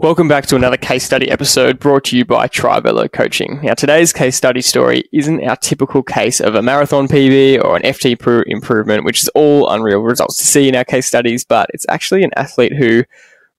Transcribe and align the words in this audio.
Welcome 0.00 0.28
back 0.28 0.46
to 0.46 0.56
another 0.56 0.78
case 0.78 1.04
study 1.04 1.30
episode 1.30 1.78
brought 1.78 2.04
to 2.04 2.16
you 2.16 2.24
by 2.24 2.48
TriVelo 2.48 3.12
Coaching. 3.12 3.60
Now, 3.62 3.74
today's 3.74 4.14
case 4.14 4.34
study 4.34 4.62
story 4.62 5.04
isn't 5.12 5.44
our 5.44 5.56
typical 5.56 6.02
case 6.02 6.40
of 6.40 6.54
a 6.54 6.62
marathon 6.62 7.06
PB 7.06 7.62
or 7.62 7.76
an 7.76 7.82
FTP 7.82 8.44
improvement, 8.46 9.04
which 9.04 9.22
is 9.22 9.28
all 9.34 9.68
unreal 9.68 9.98
results 9.98 10.38
to 10.38 10.46
see 10.46 10.70
in 10.70 10.74
our 10.74 10.86
case 10.86 11.06
studies, 11.06 11.44
but 11.44 11.68
it's 11.74 11.84
actually 11.90 12.22
an 12.22 12.30
athlete 12.34 12.72
who 12.72 13.04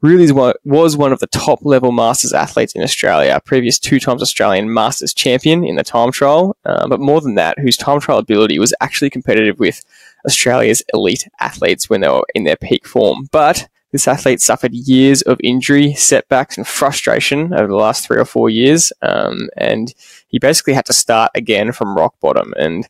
really 0.01 0.31
was 0.63 0.97
one 0.97 1.13
of 1.13 1.19
the 1.19 1.27
top 1.27 1.59
level 1.61 1.91
masters 1.91 2.33
athletes 2.33 2.73
in 2.73 2.81
Australia, 2.81 3.39
previous 3.45 3.77
two 3.77 3.99
times 3.99 4.23
Australian 4.23 4.73
masters 4.73 5.13
champion 5.13 5.63
in 5.63 5.75
the 5.75 5.83
time 5.83 6.11
trial, 6.11 6.57
uh, 6.65 6.87
but 6.87 6.99
more 6.99 7.21
than 7.21 7.35
that, 7.35 7.59
whose 7.59 7.77
time 7.77 7.99
trial 7.99 8.17
ability 8.17 8.57
was 8.57 8.73
actually 8.81 9.11
competitive 9.11 9.59
with 9.59 9.85
Australia's 10.25 10.81
elite 10.91 11.27
athletes 11.39 11.87
when 11.87 12.01
they 12.01 12.09
were 12.09 12.25
in 12.33 12.45
their 12.45 12.55
peak 12.55 12.87
form. 12.87 13.29
But 13.31 13.67
this 13.91 14.07
athlete 14.07 14.41
suffered 14.41 14.73
years 14.73 15.21
of 15.23 15.39
injury, 15.43 15.93
setbacks, 15.93 16.57
and 16.57 16.67
frustration 16.67 17.53
over 17.53 17.67
the 17.67 17.75
last 17.75 18.05
three 18.05 18.17
or 18.17 18.25
four 18.25 18.49
years, 18.49 18.93
um, 19.01 19.49
and 19.57 19.93
he 20.27 20.39
basically 20.39 20.73
had 20.73 20.85
to 20.85 20.93
start 20.93 21.31
again 21.35 21.71
from 21.71 21.95
rock 21.95 22.15
bottom. 22.21 22.53
And 22.57 22.87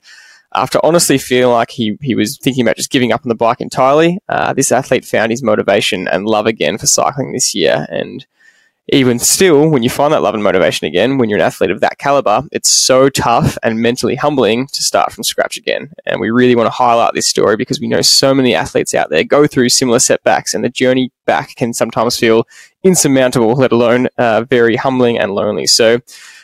after 0.53 0.79
honestly 0.83 1.17
feeling 1.17 1.53
like 1.53 1.71
he, 1.71 1.97
he 2.01 2.13
was 2.13 2.37
thinking 2.37 2.61
about 2.61 2.75
just 2.75 2.91
giving 2.91 3.11
up 3.11 3.21
on 3.23 3.29
the 3.29 3.35
bike 3.35 3.61
entirely, 3.61 4.19
uh, 4.29 4.53
this 4.53 4.71
athlete 4.71 5.05
found 5.05 5.31
his 5.31 5.41
motivation 5.41 6.07
and 6.07 6.25
love 6.25 6.45
again 6.45 6.77
for 6.77 6.87
cycling 6.87 7.31
this 7.31 7.55
year. 7.55 7.87
And 7.89 8.25
even 8.89 9.19
still, 9.19 9.69
when 9.69 9.83
you 9.83 9.89
find 9.89 10.11
that 10.11 10.21
love 10.21 10.33
and 10.33 10.43
motivation 10.43 10.87
again, 10.87 11.17
when 11.17 11.29
you're 11.29 11.39
an 11.39 11.45
athlete 11.45 11.71
of 11.71 11.81
that 11.81 11.97
caliber, 11.97 12.43
it's 12.51 12.69
so 12.69 13.09
tough 13.09 13.57
and 13.63 13.79
mentally 13.79 14.15
humbling 14.15 14.67
to 14.67 14.81
start 14.81 15.11
from 15.11 15.23
scratch 15.23 15.55
again. 15.57 15.91
And 16.05 16.19
we 16.19 16.31
really 16.31 16.55
want 16.55 16.67
to 16.67 16.71
highlight 16.71 17.13
this 17.13 17.27
story 17.27 17.55
because 17.55 17.79
we 17.79 17.87
know 17.87 18.01
so 18.01 18.33
many 18.33 18.55
athletes 18.55 18.93
out 18.93 19.09
there 19.09 19.23
go 19.23 19.47
through 19.47 19.69
similar 19.69 19.99
setbacks, 19.99 20.53
and 20.53 20.63
the 20.63 20.69
journey 20.69 21.11
back 21.25 21.55
can 21.55 21.73
sometimes 21.73 22.17
feel 22.17 22.47
insurmountable, 22.83 23.53
let 23.53 23.71
alone 23.71 24.07
uh, 24.17 24.43
very 24.49 24.75
humbling 24.75 25.17
and 25.19 25.33
lonely. 25.33 25.67
So, 25.67 25.99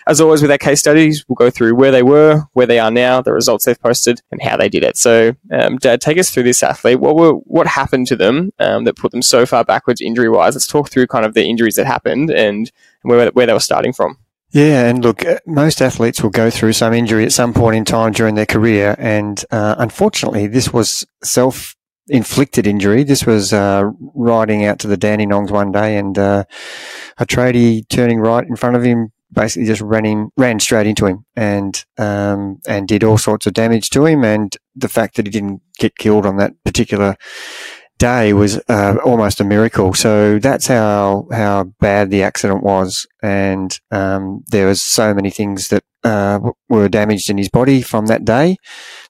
as 0.08 0.22
always 0.22 0.42
with 0.42 0.52
our 0.52 0.58
case 0.58 0.80
studies, 0.80 1.26
we'll 1.28 1.36
go 1.36 1.50
through 1.50 1.76
where 1.76 1.92
they 1.92 2.04
were, 2.04 2.44
where 2.54 2.66
they 2.66 2.80
are 2.80 2.92
now, 2.92 3.22
the 3.22 3.34
results 3.34 3.66
they've 3.66 3.80
posted, 3.80 4.22
and 4.32 4.42
how 4.42 4.58
they 4.58 4.70
did 4.70 4.84
it. 4.84 4.98
So, 4.98 5.36
um, 5.52 5.78
Dad, 5.78 6.02
take 6.02 6.18
us 6.18 6.30
through 6.30 6.44
this 6.44 6.64
athlete. 6.64 7.00
What 7.00 7.16
were 7.16 7.34
what 7.34 7.68
happened 7.68 8.08
to 8.08 8.16
them 8.16 8.52
um, 8.60 8.86
that 8.86 8.96
put 8.96 9.12
them 9.12 9.22
so 9.22 9.46
far 9.46 9.64
backwards 9.64 10.02
injury 10.02 10.30
wise? 10.30 10.56
Let's 10.56 10.68
talk 10.68 10.90
through 10.90 11.08
kind 11.08 11.26
of 11.26 11.34
the 11.34 11.46
injuries 11.46 11.76
that 11.76 11.86
happened 11.86 12.32
and 12.32 12.72
where 13.04 13.30
where 13.32 13.46
they 13.46 13.54
were 13.54 13.60
starting 13.60 13.94
from. 13.94 14.18
Yeah, 14.52 14.88
and 14.88 15.04
look, 15.04 15.26
uh, 15.26 15.40
most 15.46 15.82
athletes 15.82 16.24
will 16.24 16.30
go 16.30 16.50
through 16.50 16.74
some 16.74 16.94
injury 16.94 17.26
at 17.26 17.34
some 17.34 17.54
point 17.54 17.76
in 17.76 17.84
time 17.84 18.14
during 18.14 18.36
their 18.36 18.46
career, 18.46 18.96
and 18.98 19.44
uh, 19.52 19.76
unfortunately, 19.78 20.48
this 20.48 20.72
was 20.72 21.06
self 21.24 21.76
inflicted 22.08 22.66
injury. 22.66 23.04
This 23.04 23.26
was 23.26 23.52
uh, 23.52 23.90
riding 24.16 24.64
out 24.64 24.80
to 24.80 24.88
the 24.88 24.98
Dandenongs 24.98 25.52
one 25.52 25.74
day, 25.74 25.98
and 25.98 26.18
uh, 26.18 26.46
a 27.18 27.26
tradie 27.26 27.88
turning 27.90 28.20
right 28.20 28.48
in 28.48 28.56
front 28.56 28.78
of 28.78 28.84
him 28.84 29.12
basically 29.32 29.68
just 29.68 29.82
ran 29.82 30.06
him, 30.06 30.30
ran 30.38 30.60
straight 30.60 30.88
into 30.88 31.06
him 31.06 31.26
and, 31.36 31.86
um, 31.98 32.60
and 32.68 32.88
did 32.88 33.04
all 33.04 33.18
sorts 33.18 33.46
of 33.46 33.54
damage 33.54 33.90
to 33.92 34.06
him. 34.06 34.24
And 34.24 34.56
the 34.76 34.90
fact 34.90 35.16
that 35.16 35.26
he 35.26 35.32
didn't 35.32 35.62
get 35.80 35.98
killed 35.98 36.26
on 36.26 36.38
that 36.38 36.54
particular 36.64 37.16
day 37.98 38.34
was 38.34 38.62
uh, 38.70 38.98
almost 39.04 39.40
a 39.40 39.44
miracle. 39.44 39.94
So 39.94 40.40
that's 40.40 40.68
how 40.68 41.28
how 41.32 41.66
bad 41.80 42.10
the 42.10 42.24
accident 42.24 42.64
was, 42.64 43.08
and 43.22 43.78
um, 43.92 44.44
there 44.48 44.68
was 44.68 44.82
so 44.84 45.14
many 45.14 45.30
things 45.30 45.70
that 45.70 45.84
uh, 46.04 46.40
were 46.70 46.90
damaged 46.90 47.30
in 47.30 47.38
his 47.38 47.50
body 47.50 47.82
from 47.82 48.06
that 48.08 48.26
day 48.26 48.58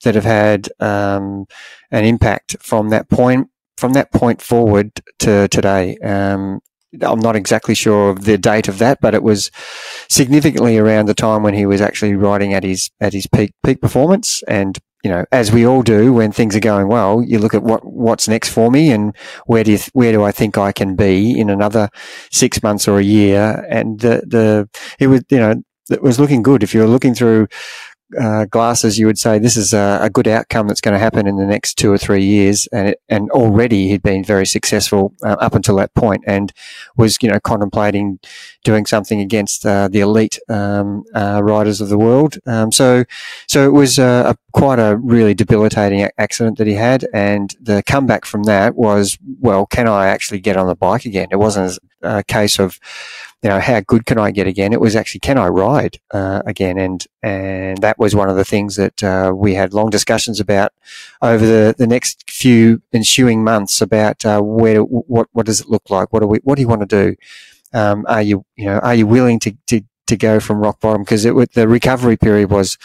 that 0.03 0.15
have 0.15 0.23
had 0.23 0.69
um, 0.79 1.45
an 1.91 2.05
impact 2.05 2.57
from 2.59 2.89
that 2.89 3.09
point 3.09 3.49
from 3.77 3.93
that 3.93 4.11
point 4.11 4.41
forward 4.41 4.91
to 5.19 5.47
today. 5.49 5.97
Um, 5.97 6.59
I'm 7.01 7.19
not 7.19 7.35
exactly 7.35 7.75
sure 7.75 8.09
of 8.09 8.23
the 8.23 8.37
date 8.37 8.67
of 8.67 8.77
that, 8.79 8.99
but 9.01 9.13
it 9.13 9.23
was 9.23 9.51
significantly 10.09 10.77
around 10.77 11.07
the 11.07 11.13
time 11.13 11.43
when 11.43 11.53
he 11.53 11.65
was 11.65 11.81
actually 11.81 12.15
riding 12.15 12.53
at 12.53 12.63
his 12.63 12.89
at 13.01 13.13
his 13.13 13.27
peak 13.27 13.51
peak 13.63 13.81
performance. 13.81 14.41
And 14.47 14.77
you 15.03 15.11
know, 15.11 15.25
as 15.31 15.51
we 15.51 15.65
all 15.65 15.83
do 15.83 16.13
when 16.13 16.31
things 16.31 16.55
are 16.55 16.61
going 16.61 16.87
well, 16.87 17.21
you 17.23 17.39
look 17.39 17.53
at 17.53 17.63
what 17.63 17.85
what's 17.85 18.27
next 18.27 18.49
for 18.49 18.71
me 18.71 18.91
and 18.91 19.15
where 19.45 19.63
do 19.63 19.73
you, 19.73 19.79
where 19.93 20.11
do 20.11 20.23
I 20.23 20.31
think 20.31 20.57
I 20.57 20.71
can 20.71 20.95
be 20.95 21.39
in 21.39 21.49
another 21.49 21.89
six 22.31 22.63
months 22.63 22.87
or 22.87 22.99
a 22.99 23.03
year. 23.03 23.65
And 23.69 23.99
the 23.99 24.23
the 24.25 24.69
it 24.99 25.07
was 25.07 25.23
you 25.29 25.39
know 25.39 25.55
it 25.89 26.01
was 26.01 26.19
looking 26.19 26.41
good. 26.41 26.63
If 26.63 26.73
you're 26.73 26.87
looking 26.87 27.13
through 27.13 27.47
uh, 28.19 28.45
glasses, 28.45 28.97
you 28.97 29.05
would 29.05 29.17
say 29.17 29.37
this 29.37 29.57
is 29.57 29.73
a, 29.73 29.99
a, 30.01 30.09
good 30.09 30.27
outcome 30.27 30.67
that's 30.67 30.79
going 30.79 30.93
to 30.93 30.99
happen 30.99 31.27
in 31.27 31.35
the 31.35 31.45
next 31.45 31.75
two 31.75 31.91
or 31.91 31.97
three 31.97 32.23
years. 32.23 32.65
And 32.71 32.89
it, 32.89 33.01
and 33.09 33.29
already 33.31 33.89
he'd 33.89 34.01
been 34.01 34.23
very 34.23 34.45
successful 34.45 35.13
uh, 35.23 35.35
up 35.39 35.55
until 35.55 35.75
that 35.77 35.93
point, 35.93 36.23
and 36.25 36.53
was 36.95 37.17
you 37.21 37.29
know 37.29 37.39
contemplating 37.41 38.19
doing 38.63 38.85
something 38.85 39.19
against 39.19 39.65
uh, 39.65 39.89
the 39.89 39.99
elite 39.99 40.39
um, 40.47 41.03
uh, 41.13 41.41
riders 41.43 41.81
of 41.81 41.89
the 41.89 41.97
world. 41.97 42.37
Um, 42.45 42.71
so 42.71 43.03
so 43.47 43.65
it 43.65 43.73
was 43.73 43.99
a, 43.99 44.37
quite 44.53 44.79
a 44.79 44.95
really 44.97 45.33
debilitating 45.33 46.07
accident 46.17 46.57
that 46.59 46.67
he 46.67 46.75
had, 46.75 47.05
and 47.13 47.53
the 47.59 47.83
comeback 47.83 48.23
from 48.23 48.43
that 48.43 48.75
was 48.75 49.17
well, 49.41 49.65
can 49.65 49.87
I 49.87 50.07
actually 50.07 50.39
get 50.39 50.55
on 50.55 50.67
the 50.67 50.75
bike 50.75 51.03
again? 51.03 51.27
It 51.31 51.37
wasn't 51.39 51.77
a 52.01 52.23
case 52.23 52.59
of 52.59 52.79
you 53.43 53.49
know, 53.49 53.59
how 53.59 53.79
good 53.81 54.05
can 54.05 54.17
I 54.17 54.31
get 54.31 54.47
again? 54.47 54.73
It 54.73 54.81
was 54.81 54.95
actually, 54.95 55.19
can 55.19 55.37
I 55.37 55.47
ride 55.47 55.99
uh, 56.11 56.41
again? 56.45 56.77
And 56.79 57.05
and 57.21 57.77
that 57.79 57.99
was 57.99 58.15
one 58.15 58.29
of 58.29 58.35
the 58.35 58.45
things 58.45 58.75
that 58.77 59.03
uh, 59.03 59.31
we 59.35 59.53
had 59.53 59.73
long 59.73 59.89
discussions 59.89 60.39
about 60.39 60.73
over 61.21 61.45
the, 61.45 61.75
the 61.77 61.87
next 61.87 62.29
few 62.29 62.81
ensuing 62.93 63.43
months 63.43 63.79
about 63.81 64.25
uh, 64.25 64.41
where 64.41 64.81
what 64.81 65.27
what 65.33 65.45
does 65.45 65.61
it 65.61 65.69
look 65.69 65.89
like? 65.89 66.11
What 66.11 66.21
do 66.21 66.27
we 66.27 66.39
what 66.43 66.55
do 66.55 66.61
you 66.61 66.67
want 66.67 66.81
to 66.81 66.87
do? 66.87 67.15
Um, 67.73 68.05
are 68.07 68.23
you 68.23 68.43
you 68.55 68.65
know 68.65 68.79
are 68.79 68.95
you 68.95 69.05
willing 69.05 69.39
to, 69.41 69.55
to 69.67 69.81
to 70.07 70.17
go 70.17 70.39
from 70.39 70.59
rock 70.59 70.79
bottom 70.79 71.03
because 71.03 71.25
it 71.25 71.33
the 71.53 71.67
recovery 71.67 72.17
period 72.17 72.49
was 72.49 72.77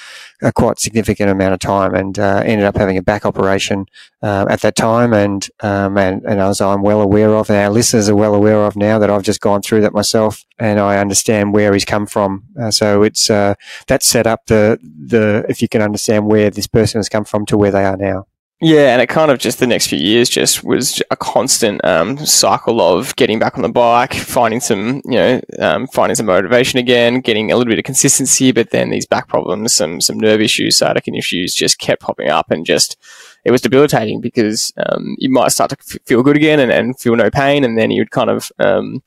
a 0.42 0.52
quite 0.52 0.78
significant 0.78 1.30
amount 1.30 1.54
of 1.54 1.60
time 1.60 1.94
and 1.94 2.18
uh, 2.18 2.42
ended 2.44 2.66
up 2.66 2.76
having 2.76 2.96
a 2.96 3.02
back 3.02 3.24
operation 3.24 3.86
uh, 4.22 4.46
at 4.48 4.60
that 4.60 4.76
time 4.76 5.12
and, 5.12 5.48
um, 5.60 5.96
and 5.96 6.22
and 6.24 6.40
as 6.40 6.60
I'm 6.60 6.82
well 6.82 7.00
aware 7.00 7.34
of 7.34 7.48
and 7.48 7.58
our 7.58 7.70
listeners 7.70 8.08
are 8.08 8.16
well 8.16 8.34
aware 8.34 8.64
of 8.64 8.76
now 8.76 8.98
that 8.98 9.10
I've 9.10 9.22
just 9.22 9.40
gone 9.40 9.62
through 9.62 9.82
that 9.82 9.92
myself 9.92 10.44
and 10.58 10.78
I 10.78 10.98
understand 10.98 11.52
where 11.52 11.72
he's 11.72 11.84
come 11.84 12.06
from 12.06 12.44
uh, 12.60 12.70
so 12.70 13.02
it's 13.02 13.30
uh, 13.30 13.54
that 13.86 14.02
set 14.02 14.26
up 14.26 14.46
the 14.46 14.78
the 14.82 15.44
if 15.48 15.62
you 15.62 15.68
can 15.68 15.82
understand 15.82 16.26
where 16.26 16.50
this 16.50 16.66
person 16.66 16.98
has 16.98 17.08
come 17.08 17.24
from 17.24 17.46
to 17.46 17.56
where 17.56 17.70
they 17.70 17.84
are 17.84 17.96
now. 17.96 18.26
Yeah, 18.64 18.92
and 18.92 19.02
it 19.02 19.08
kind 19.08 19.32
of 19.32 19.40
just 19.40 19.58
the 19.58 19.66
next 19.66 19.88
few 19.88 19.98
years 19.98 20.28
just 20.28 20.62
was 20.62 21.02
a 21.10 21.16
constant 21.16 21.84
um, 21.84 22.16
cycle 22.24 22.80
of 22.80 23.16
getting 23.16 23.40
back 23.40 23.56
on 23.56 23.62
the 23.62 23.68
bike, 23.68 24.14
finding 24.14 24.60
some, 24.60 25.02
you 25.04 25.18
know, 25.18 25.40
um, 25.58 25.88
finding 25.88 26.14
some 26.14 26.26
motivation 26.26 26.78
again, 26.78 27.22
getting 27.22 27.50
a 27.50 27.56
little 27.56 27.72
bit 27.72 27.80
of 27.80 27.84
consistency, 27.84 28.52
but 28.52 28.70
then 28.70 28.90
these 28.90 29.04
back 29.04 29.26
problems, 29.26 29.74
some 29.74 30.00
some 30.00 30.16
nerve 30.16 30.40
issues, 30.40 30.78
sciatica 30.78 31.12
issues, 31.12 31.56
just 31.56 31.80
kept 31.80 32.02
popping 32.02 32.28
up, 32.28 32.52
and 32.52 32.64
just 32.64 32.96
it 33.44 33.50
was 33.50 33.60
debilitating 33.60 34.20
because 34.20 34.72
um, 34.76 35.16
you 35.18 35.28
might 35.28 35.50
start 35.50 35.70
to 35.70 35.76
f- 35.80 36.00
feel 36.04 36.22
good 36.22 36.36
again 36.36 36.60
and, 36.60 36.70
and, 36.70 36.96
feel 37.00 37.16
no 37.16 37.32
pain, 37.32 37.64
and 37.64 37.76
then 37.76 37.90
you'd 37.90 38.12
kind 38.12 38.30
of 38.30 38.52
um, 38.60 39.02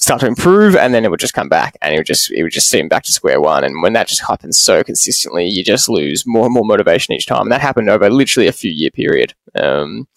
start 0.00 0.20
to 0.20 0.26
improve, 0.26 0.74
and 0.74 0.92
then 0.92 1.04
it 1.04 1.10
would 1.10 1.20
just 1.20 1.34
come 1.34 1.48
back, 1.48 1.76
and 1.80 1.94
it 1.94 1.98
would 1.98 2.06
just 2.06 2.30
it 2.32 2.42
would 2.42 2.52
just 2.52 2.68
seem 2.68 2.88
back 2.88 3.04
to 3.04 3.12
square 3.12 3.40
one. 3.40 3.64
And 3.64 3.82
when 3.82 3.92
that 3.92 4.08
just 4.08 4.26
happens 4.26 4.58
so 4.58 4.82
consistently, 4.82 5.46
you 5.46 5.62
just 5.62 5.88
lose 5.88 6.24
more 6.26 6.46
and 6.46 6.54
more 6.54 6.64
motivation 6.64 7.14
each 7.14 7.26
time. 7.26 7.42
And 7.42 7.52
that 7.52 7.60
happened 7.60 7.88
over 7.88 8.10
literally 8.10 8.48
a 8.48 8.52
few 8.52 8.70
year 8.70 8.90
period. 8.90 9.34
Um, 9.54 10.08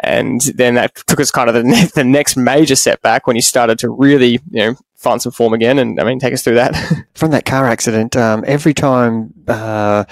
and 0.00 0.40
then 0.54 0.74
that 0.74 0.94
took 1.06 1.20
us 1.20 1.30
kind 1.30 1.48
of 1.48 1.54
the, 1.54 1.64
ne- 1.64 1.86
the 1.94 2.04
next 2.04 2.36
major 2.36 2.76
setback 2.76 3.26
when 3.26 3.36
you 3.36 3.42
started 3.42 3.78
to 3.80 3.90
really, 3.90 4.40
you 4.50 4.60
know, 4.60 4.74
find 4.94 5.22
some 5.22 5.32
form 5.32 5.52
again. 5.52 5.78
And 5.78 6.00
I 6.00 6.04
mean, 6.04 6.18
take 6.18 6.32
us 6.32 6.42
through 6.42 6.56
that. 6.56 7.06
From 7.14 7.30
that 7.30 7.44
car 7.44 7.66
accident, 7.66 8.16
um, 8.16 8.44
every 8.46 8.74
time 8.74 9.32
uh, 9.46 10.04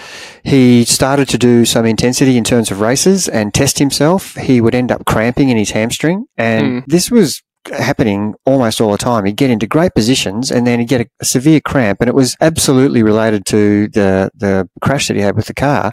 he 0.43 0.85
started 0.85 1.29
to 1.31 1.39
do 1.39 1.65
some 1.65 1.87
intensity 1.87 2.37
in 2.37 2.45
terms 2.45 2.71
of 2.71 2.81
races 2.81 3.29
and 3.29 3.53
test 3.53 3.79
himself, 3.79 4.35
he 4.37 4.61
would 4.61 4.75
end 4.75 4.91
up 4.91 5.05
cramping 5.05 5.49
in 5.49 5.57
his 5.57 5.71
hamstring. 5.71 6.27
And 6.37 6.83
mm. 6.83 6.87
this 6.87 7.11
was 7.11 7.43
happening 7.69 8.35
almost 8.45 8.81
all 8.81 8.93
the 8.93 8.99
time. 8.99 9.25
He'd 9.25 9.37
get 9.37 9.51
into 9.51 9.67
great 9.67 9.95
positions 9.95 10.51
and 10.51 10.67
then 10.67 10.79
he'd 10.79 10.89
get 10.89 11.01
a, 11.03 11.09
a, 11.21 11.25
severe 11.25 11.61
cramp, 11.61 12.01
and 12.01 12.09
it 12.09 12.15
was 12.15 12.37
absolutely 12.41 13.03
related 13.03 13.47
to 13.47 13.89
the 13.89 14.31
the 14.35 14.69
crash 14.81 15.09
that 15.09 15.17
he 15.17 15.23
had 15.23 15.37
with 15.37 15.47
the 15.47 15.55
car. 15.55 15.93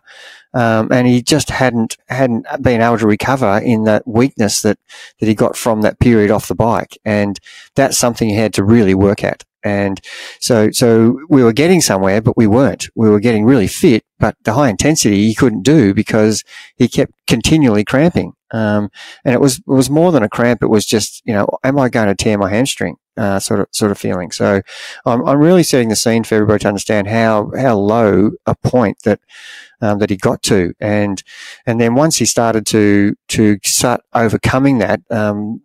Um, 0.55 0.91
and 0.91 1.07
he 1.07 1.21
just 1.21 1.49
hadn't 1.49 1.97
hadn't 2.09 2.45
been 2.61 2.81
able 2.81 2.99
to 2.99 3.07
recover 3.07 3.59
in 3.63 3.85
that 3.85 4.07
weakness 4.07 4.61
that 4.61 4.77
that 5.19 5.27
he 5.27 5.33
got 5.33 5.57
from 5.57 5.81
that 5.81 5.99
period 5.99 6.31
off 6.31 6.47
the 6.47 6.55
bike, 6.55 6.97
and 7.05 7.39
that's 7.75 7.97
something 7.97 8.29
he 8.29 8.35
had 8.35 8.53
to 8.55 8.63
really 8.63 8.93
work 8.93 9.23
at. 9.23 9.43
And 9.63 10.01
so, 10.39 10.71
so 10.71 11.19
we 11.29 11.43
were 11.43 11.53
getting 11.53 11.79
somewhere, 11.79 12.21
but 12.21 12.35
we 12.35 12.47
weren't. 12.47 12.89
We 12.95 13.09
were 13.09 13.21
getting 13.21 13.45
really 13.45 13.67
fit, 13.67 14.03
but 14.19 14.35
the 14.43 14.53
high 14.53 14.69
intensity 14.69 15.23
he 15.23 15.33
couldn't 15.33 15.63
do 15.63 15.93
because 15.93 16.43
he 16.75 16.89
kept 16.89 17.13
continually 17.27 17.85
cramping. 17.85 18.33
Um, 18.53 18.89
and 19.25 19.33
it 19.33 19.41
was, 19.41 19.57
it 19.57 19.63
was 19.67 19.89
more 19.89 20.11
than 20.11 20.23
a 20.23 20.29
cramp. 20.29 20.63
It 20.63 20.69
was 20.69 20.85
just, 20.85 21.21
you 21.25 21.33
know, 21.33 21.47
am 21.63 21.77
I 21.77 21.89
going 21.89 22.07
to 22.07 22.15
tear 22.15 22.37
my 22.37 22.49
hamstring? 22.49 22.95
Uh, 23.17 23.39
sort 23.39 23.59
of, 23.59 23.67
sort 23.71 23.91
of 23.91 23.97
feeling. 23.97 24.31
So 24.31 24.61
I'm, 25.05 25.27
I'm 25.27 25.37
really 25.37 25.63
setting 25.63 25.89
the 25.89 25.95
scene 25.95 26.23
for 26.23 26.35
everybody 26.35 26.59
to 26.61 26.67
understand 26.67 27.07
how, 27.07 27.51
how 27.55 27.75
low 27.75 28.31
a 28.45 28.55
point 28.55 28.97
that, 29.03 29.19
um, 29.81 29.99
that 29.99 30.09
he 30.09 30.17
got 30.17 30.41
to. 30.43 30.73
And, 30.79 31.21
and 31.65 31.79
then 31.81 31.93
once 31.95 32.17
he 32.17 32.25
started 32.25 32.65
to, 32.67 33.15
to 33.27 33.57
start 33.63 34.01
overcoming 34.13 34.77
that, 34.79 35.01
um, 35.11 35.61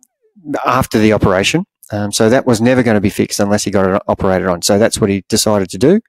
after 0.65 0.99
the 0.99 1.13
operation, 1.13 1.65
Um, 1.91 2.11
so 2.11 2.29
that 2.29 2.45
was 2.45 2.61
never 2.61 2.83
going 2.83 2.97
to 2.97 3.01
be 3.01 3.09
fixed 3.09 3.39
unless 3.39 3.63
he 3.63 3.71
got 3.71 3.89
it 3.89 4.01
operated 4.07 4.47
on. 4.47 4.61
So 4.61 4.77
that's 4.77 5.01
what 5.01 5.09
he 5.09 5.23
decided 5.27 5.69
to 5.71 5.77
do. 5.77 6.01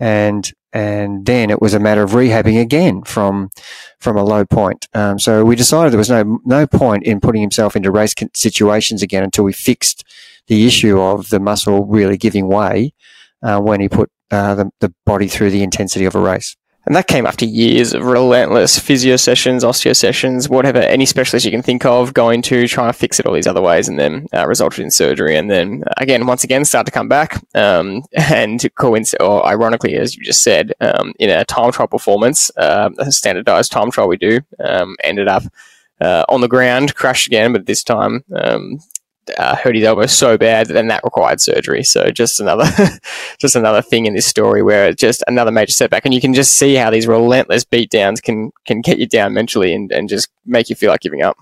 And, 0.00 0.50
and 0.74 1.24
then 1.24 1.50
it 1.50 1.62
was 1.62 1.72
a 1.72 1.78
matter 1.78 2.02
of 2.02 2.10
rehabbing 2.10 2.60
again 2.60 3.02
from, 3.04 3.50
from 4.00 4.16
a 4.16 4.24
low 4.24 4.44
point. 4.44 4.88
Um, 4.92 5.20
so 5.20 5.44
we 5.44 5.54
decided 5.54 5.92
there 5.92 5.98
was 5.98 6.10
no, 6.10 6.40
no 6.44 6.66
point 6.66 7.04
in 7.04 7.20
putting 7.20 7.40
himself 7.40 7.76
into 7.76 7.92
race 7.92 8.12
situations 8.34 9.00
again 9.00 9.22
until 9.22 9.44
we 9.44 9.52
fixed 9.52 10.04
the 10.48 10.66
issue 10.66 11.00
of 11.00 11.30
the 11.30 11.38
muscle 11.38 11.86
really 11.86 12.16
giving 12.16 12.48
way, 12.48 12.92
uh, 13.42 13.60
when 13.60 13.80
he 13.80 13.88
put, 13.88 14.10
uh, 14.32 14.56
the, 14.56 14.70
the 14.80 14.92
body 15.06 15.28
through 15.28 15.50
the 15.50 15.62
intensity 15.62 16.04
of 16.04 16.16
a 16.16 16.20
race. 16.20 16.56
And 16.86 16.94
that 16.94 17.06
came 17.06 17.26
after 17.26 17.46
years 17.46 17.94
of 17.94 18.04
relentless 18.04 18.78
physio 18.78 19.16
sessions, 19.16 19.64
osteo 19.64 19.96
sessions, 19.96 20.48
whatever, 20.48 20.78
any 20.78 21.06
specialist 21.06 21.46
you 21.46 21.50
can 21.50 21.62
think 21.62 21.84
of, 21.86 22.12
going 22.12 22.42
to 22.42 22.68
try 22.68 22.88
and 22.88 22.96
fix 22.96 23.18
it 23.18 23.26
all 23.26 23.32
these 23.32 23.46
other 23.46 23.62
ways, 23.62 23.88
and 23.88 23.98
then 23.98 24.26
uh, 24.34 24.46
resulted 24.46 24.84
in 24.84 24.90
surgery. 24.90 25.36
And 25.36 25.50
then 25.50 25.84
uh, 25.86 25.94
again, 25.96 26.26
once 26.26 26.44
again, 26.44 26.64
start 26.64 26.86
to 26.86 26.92
come 26.92 27.08
back. 27.08 27.42
Um, 27.54 28.02
and 28.12 28.60
coinc- 28.60 29.14
or 29.20 29.46
ironically, 29.46 29.94
as 29.96 30.16
you 30.16 30.22
just 30.22 30.42
said, 30.42 30.72
um, 30.80 31.14
in 31.18 31.30
a 31.30 31.44
time 31.44 31.72
trial 31.72 31.88
performance, 31.88 32.50
uh, 32.56 32.90
a 32.98 33.10
standardized 33.10 33.72
time 33.72 33.90
trial 33.90 34.08
we 34.08 34.16
do, 34.16 34.40
um, 34.62 34.96
ended 35.02 35.28
up 35.28 35.44
uh, 36.00 36.24
on 36.28 36.40
the 36.40 36.48
ground, 36.48 36.94
crashed 36.94 37.26
again, 37.26 37.52
but 37.52 37.66
this 37.66 37.82
time 37.82 38.24
um, 38.34 38.78
uh, 39.38 39.56
hurt 39.56 39.74
his 39.74 39.84
elbow 39.84 40.06
so 40.06 40.36
bad 40.36 40.66
that 40.66 40.74
then 40.74 40.88
that 40.88 41.04
required 41.04 41.40
surgery. 41.40 41.82
So 41.82 42.10
just 42.10 42.40
another, 42.40 42.64
just 43.38 43.56
another 43.56 43.82
thing 43.82 44.06
in 44.06 44.14
this 44.14 44.26
story 44.26 44.62
where 44.62 44.88
it's 44.88 45.00
just 45.00 45.22
another 45.26 45.50
major 45.50 45.72
setback, 45.72 46.04
and 46.04 46.14
you 46.14 46.20
can 46.20 46.34
just 46.34 46.54
see 46.54 46.74
how 46.74 46.90
these 46.90 47.06
relentless 47.06 47.64
beatdowns 47.64 48.22
can 48.22 48.52
can 48.66 48.80
get 48.80 48.98
you 48.98 49.06
down 49.06 49.34
mentally 49.34 49.74
and, 49.74 49.90
and 49.92 50.08
just 50.08 50.28
make 50.46 50.68
you 50.70 50.76
feel 50.76 50.90
like 50.90 51.00
giving 51.00 51.22
up. 51.22 51.36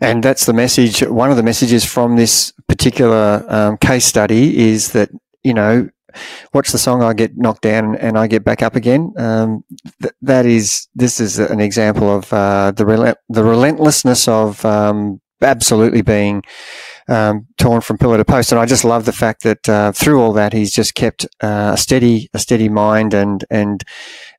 And 0.00 0.22
that's 0.22 0.46
the 0.46 0.52
message. 0.52 1.00
One 1.00 1.30
of 1.30 1.36
the 1.36 1.42
messages 1.42 1.84
from 1.84 2.16
this 2.16 2.52
particular 2.68 3.44
um, 3.48 3.76
case 3.78 4.06
study 4.06 4.58
is 4.70 4.92
that 4.92 5.10
you 5.42 5.54
know. 5.54 5.88
Watch 6.52 6.72
the 6.72 6.78
song. 6.78 7.04
I 7.04 7.12
get 7.12 7.36
knocked 7.36 7.62
down 7.62 7.94
and 7.94 8.18
I 8.18 8.26
get 8.26 8.42
back 8.42 8.62
up 8.62 8.74
again. 8.74 9.12
Um, 9.16 9.62
th- 10.02 10.12
that 10.22 10.44
is, 10.44 10.88
this 10.92 11.20
is 11.20 11.38
an 11.38 11.60
example 11.60 12.12
of 12.12 12.32
uh, 12.32 12.72
the 12.72 13.16
the 13.28 13.44
relentlessness 13.44 14.26
of 14.26 14.64
um, 14.64 15.20
absolutely 15.42 16.02
being 16.02 16.42
um, 17.10 17.48
torn 17.58 17.80
from 17.80 17.98
pillar 17.98 18.16
to 18.16 18.24
post. 18.24 18.52
And 18.52 18.60
I 18.60 18.66
just 18.66 18.84
love 18.84 19.04
the 19.04 19.12
fact 19.12 19.42
that 19.42 19.68
uh, 19.68 19.92
through 19.92 20.20
all 20.20 20.32
that, 20.34 20.52
he's 20.52 20.72
just 20.72 20.94
kept 20.94 21.26
uh, 21.42 21.72
a 21.74 21.76
steady, 21.76 22.30
a 22.32 22.38
steady 22.38 22.68
mind, 22.68 23.12
and 23.12 23.44
and 23.50 23.82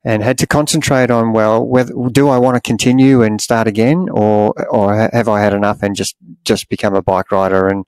and 0.04 0.22
had 0.22 0.38
to 0.38 0.46
concentrate 0.46 1.10
on 1.10 1.32
well, 1.32 1.64
whether 1.64 1.92
do 2.10 2.28
I 2.28 2.38
want 2.38 2.56
to 2.56 2.60
continue 2.60 3.22
and 3.22 3.40
start 3.40 3.68
again, 3.68 4.08
or 4.10 4.54
or 4.70 5.10
have 5.12 5.28
I 5.28 5.40
had 5.40 5.52
enough 5.52 5.82
and 5.82 5.94
just 5.94 6.16
just 6.44 6.68
become 6.70 6.94
a 6.94 7.02
bike 7.02 7.30
rider 7.30 7.68
and 7.68 7.84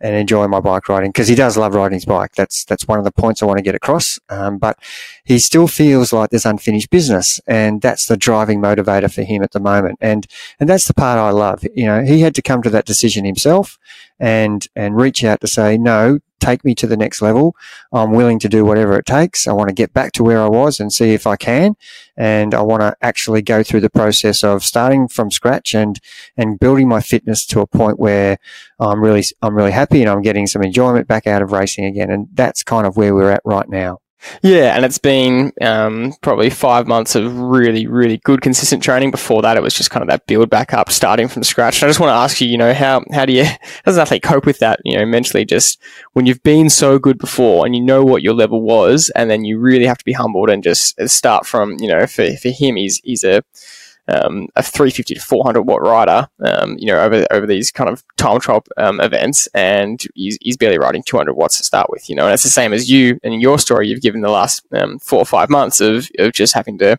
and 0.00 0.14
enjoy 0.14 0.46
my 0.46 0.60
bike 0.60 0.88
riding 0.88 1.10
because 1.10 1.28
he 1.28 1.34
does 1.34 1.56
love 1.56 1.74
riding 1.74 1.96
his 1.96 2.04
bike. 2.04 2.34
That's 2.36 2.64
that's 2.64 2.86
one 2.86 2.98
of 2.98 3.04
the 3.04 3.12
points 3.12 3.42
I 3.42 3.46
want 3.46 3.58
to 3.58 3.64
get 3.64 3.74
across. 3.74 4.20
Um, 4.28 4.58
but 4.58 4.78
he 5.24 5.40
still 5.40 5.66
feels 5.66 6.12
like 6.12 6.30
there's 6.30 6.46
unfinished 6.46 6.90
business, 6.90 7.40
and 7.48 7.82
that's 7.82 8.06
the 8.06 8.16
driving 8.16 8.60
motivator 8.60 9.12
for 9.12 9.22
him 9.22 9.42
at 9.42 9.50
the 9.50 9.60
moment. 9.60 9.98
And 10.00 10.28
and 10.60 10.68
that's 10.68 10.86
the 10.86 10.94
part 10.94 11.18
I 11.18 11.30
love. 11.30 11.64
You 11.74 11.86
know, 11.86 12.04
he 12.04 12.20
had 12.20 12.36
to 12.36 12.42
come 12.42 12.62
to 12.62 12.70
that 12.70 12.86
decision 12.86 13.24
himself 13.24 13.78
and 14.18 14.68
and 14.74 14.96
reach 14.96 15.24
out 15.24 15.40
to 15.40 15.46
say 15.46 15.78
no 15.78 16.18
take 16.40 16.64
me 16.64 16.74
to 16.74 16.86
the 16.86 16.96
next 16.96 17.20
level. 17.20 17.56
I'm 17.92 18.12
willing 18.12 18.38
to 18.40 18.48
do 18.48 18.64
whatever 18.64 18.96
it 18.96 19.06
takes. 19.06 19.48
I 19.48 19.52
want 19.52 19.68
to 19.68 19.74
get 19.74 19.92
back 19.92 20.12
to 20.12 20.22
where 20.22 20.40
i 20.40 20.48
was 20.48 20.80
and 20.80 20.92
see 20.92 21.12
if 21.12 21.26
i 21.26 21.36
can 21.36 21.74
and 22.16 22.54
i 22.54 22.60
want 22.60 22.80
to 22.80 22.94
actually 23.02 23.42
go 23.42 23.62
through 23.62 23.80
the 23.80 23.90
process 23.90 24.42
of 24.42 24.64
starting 24.64 25.08
from 25.08 25.30
scratch 25.30 25.74
and 25.74 26.00
and 26.36 26.58
building 26.58 26.88
my 26.88 27.00
fitness 27.00 27.46
to 27.46 27.60
a 27.60 27.66
point 27.66 27.98
where 27.98 28.38
i'm 28.80 29.00
really 29.00 29.24
i'm 29.42 29.54
really 29.54 29.70
happy 29.70 30.00
and 30.00 30.10
i'm 30.10 30.22
getting 30.22 30.46
some 30.46 30.62
enjoyment 30.62 31.06
back 31.06 31.26
out 31.26 31.42
of 31.42 31.52
racing 31.52 31.84
again 31.84 32.10
and 32.10 32.28
that's 32.34 32.62
kind 32.62 32.86
of 32.86 32.96
where 32.96 33.14
we're 33.14 33.30
at 33.30 33.42
right 33.44 33.68
now 33.68 33.98
yeah, 34.42 34.74
and 34.74 34.84
it's 34.84 34.98
been 34.98 35.52
um, 35.60 36.14
probably 36.22 36.50
five 36.50 36.86
months 36.86 37.14
of 37.14 37.38
really, 37.38 37.86
really 37.86 38.18
good, 38.18 38.40
consistent 38.40 38.82
training. 38.82 39.10
Before 39.10 39.42
that, 39.42 39.56
it 39.56 39.62
was 39.62 39.74
just 39.74 39.90
kind 39.90 40.02
of 40.02 40.08
that 40.08 40.26
build 40.26 40.50
back 40.50 40.72
up, 40.74 40.90
starting 40.90 41.28
from 41.28 41.44
scratch. 41.44 41.80
And 41.80 41.88
I 41.88 41.90
just 41.90 42.00
want 42.00 42.10
to 42.10 42.14
ask 42.14 42.40
you, 42.40 42.48
you 42.48 42.58
know, 42.58 42.74
how 42.74 43.04
how 43.12 43.24
do 43.24 43.32
you 43.32 43.44
how 43.44 43.58
does 43.84 43.96
an 43.96 44.02
athlete 44.02 44.22
cope 44.22 44.46
with 44.46 44.58
that? 44.58 44.80
You 44.84 44.98
know, 44.98 45.06
mentally, 45.06 45.44
just 45.44 45.80
when 46.12 46.26
you've 46.26 46.42
been 46.42 46.68
so 46.70 46.98
good 46.98 47.18
before 47.18 47.64
and 47.64 47.74
you 47.74 47.82
know 47.82 48.02
what 48.02 48.22
your 48.22 48.34
level 48.34 48.60
was, 48.60 49.10
and 49.14 49.30
then 49.30 49.44
you 49.44 49.58
really 49.58 49.86
have 49.86 49.98
to 49.98 50.04
be 50.04 50.12
humbled 50.12 50.50
and 50.50 50.62
just 50.62 51.00
start 51.08 51.46
from, 51.46 51.76
you 51.80 51.88
know, 51.88 52.06
for 52.06 52.36
for 52.36 52.48
him, 52.48 52.76
he's 52.76 53.00
he's 53.04 53.24
a 53.24 53.42
um, 54.08 54.48
a 54.56 54.62
350 54.62 55.14
to 55.14 55.20
400 55.20 55.62
watt 55.62 55.82
rider, 55.82 56.28
um, 56.44 56.76
you 56.78 56.86
know, 56.86 57.00
over 57.00 57.26
over 57.30 57.46
these 57.46 57.70
kind 57.70 57.90
of 57.90 58.02
time 58.16 58.40
trial 58.40 58.64
um, 58.76 59.00
events, 59.00 59.46
and 59.54 60.02
he's, 60.14 60.38
he's, 60.40 60.56
barely 60.56 60.78
riding 60.78 61.02
200 61.04 61.34
watts 61.34 61.58
to 61.58 61.64
start 61.64 61.88
with, 61.90 62.08
you 62.08 62.16
know, 62.16 62.24
and 62.24 62.34
it's 62.34 62.42
the 62.42 62.48
same 62.48 62.72
as 62.72 62.90
you 62.90 63.18
and 63.22 63.40
your 63.40 63.58
story 63.58 63.88
you've 63.88 64.00
given 64.00 64.22
the 64.22 64.30
last 64.30 64.66
um, 64.72 64.98
four 64.98 65.20
or 65.20 65.26
five 65.26 65.48
months 65.48 65.80
of, 65.80 66.08
of 66.18 66.32
just 66.32 66.54
having 66.54 66.78
to 66.78 66.96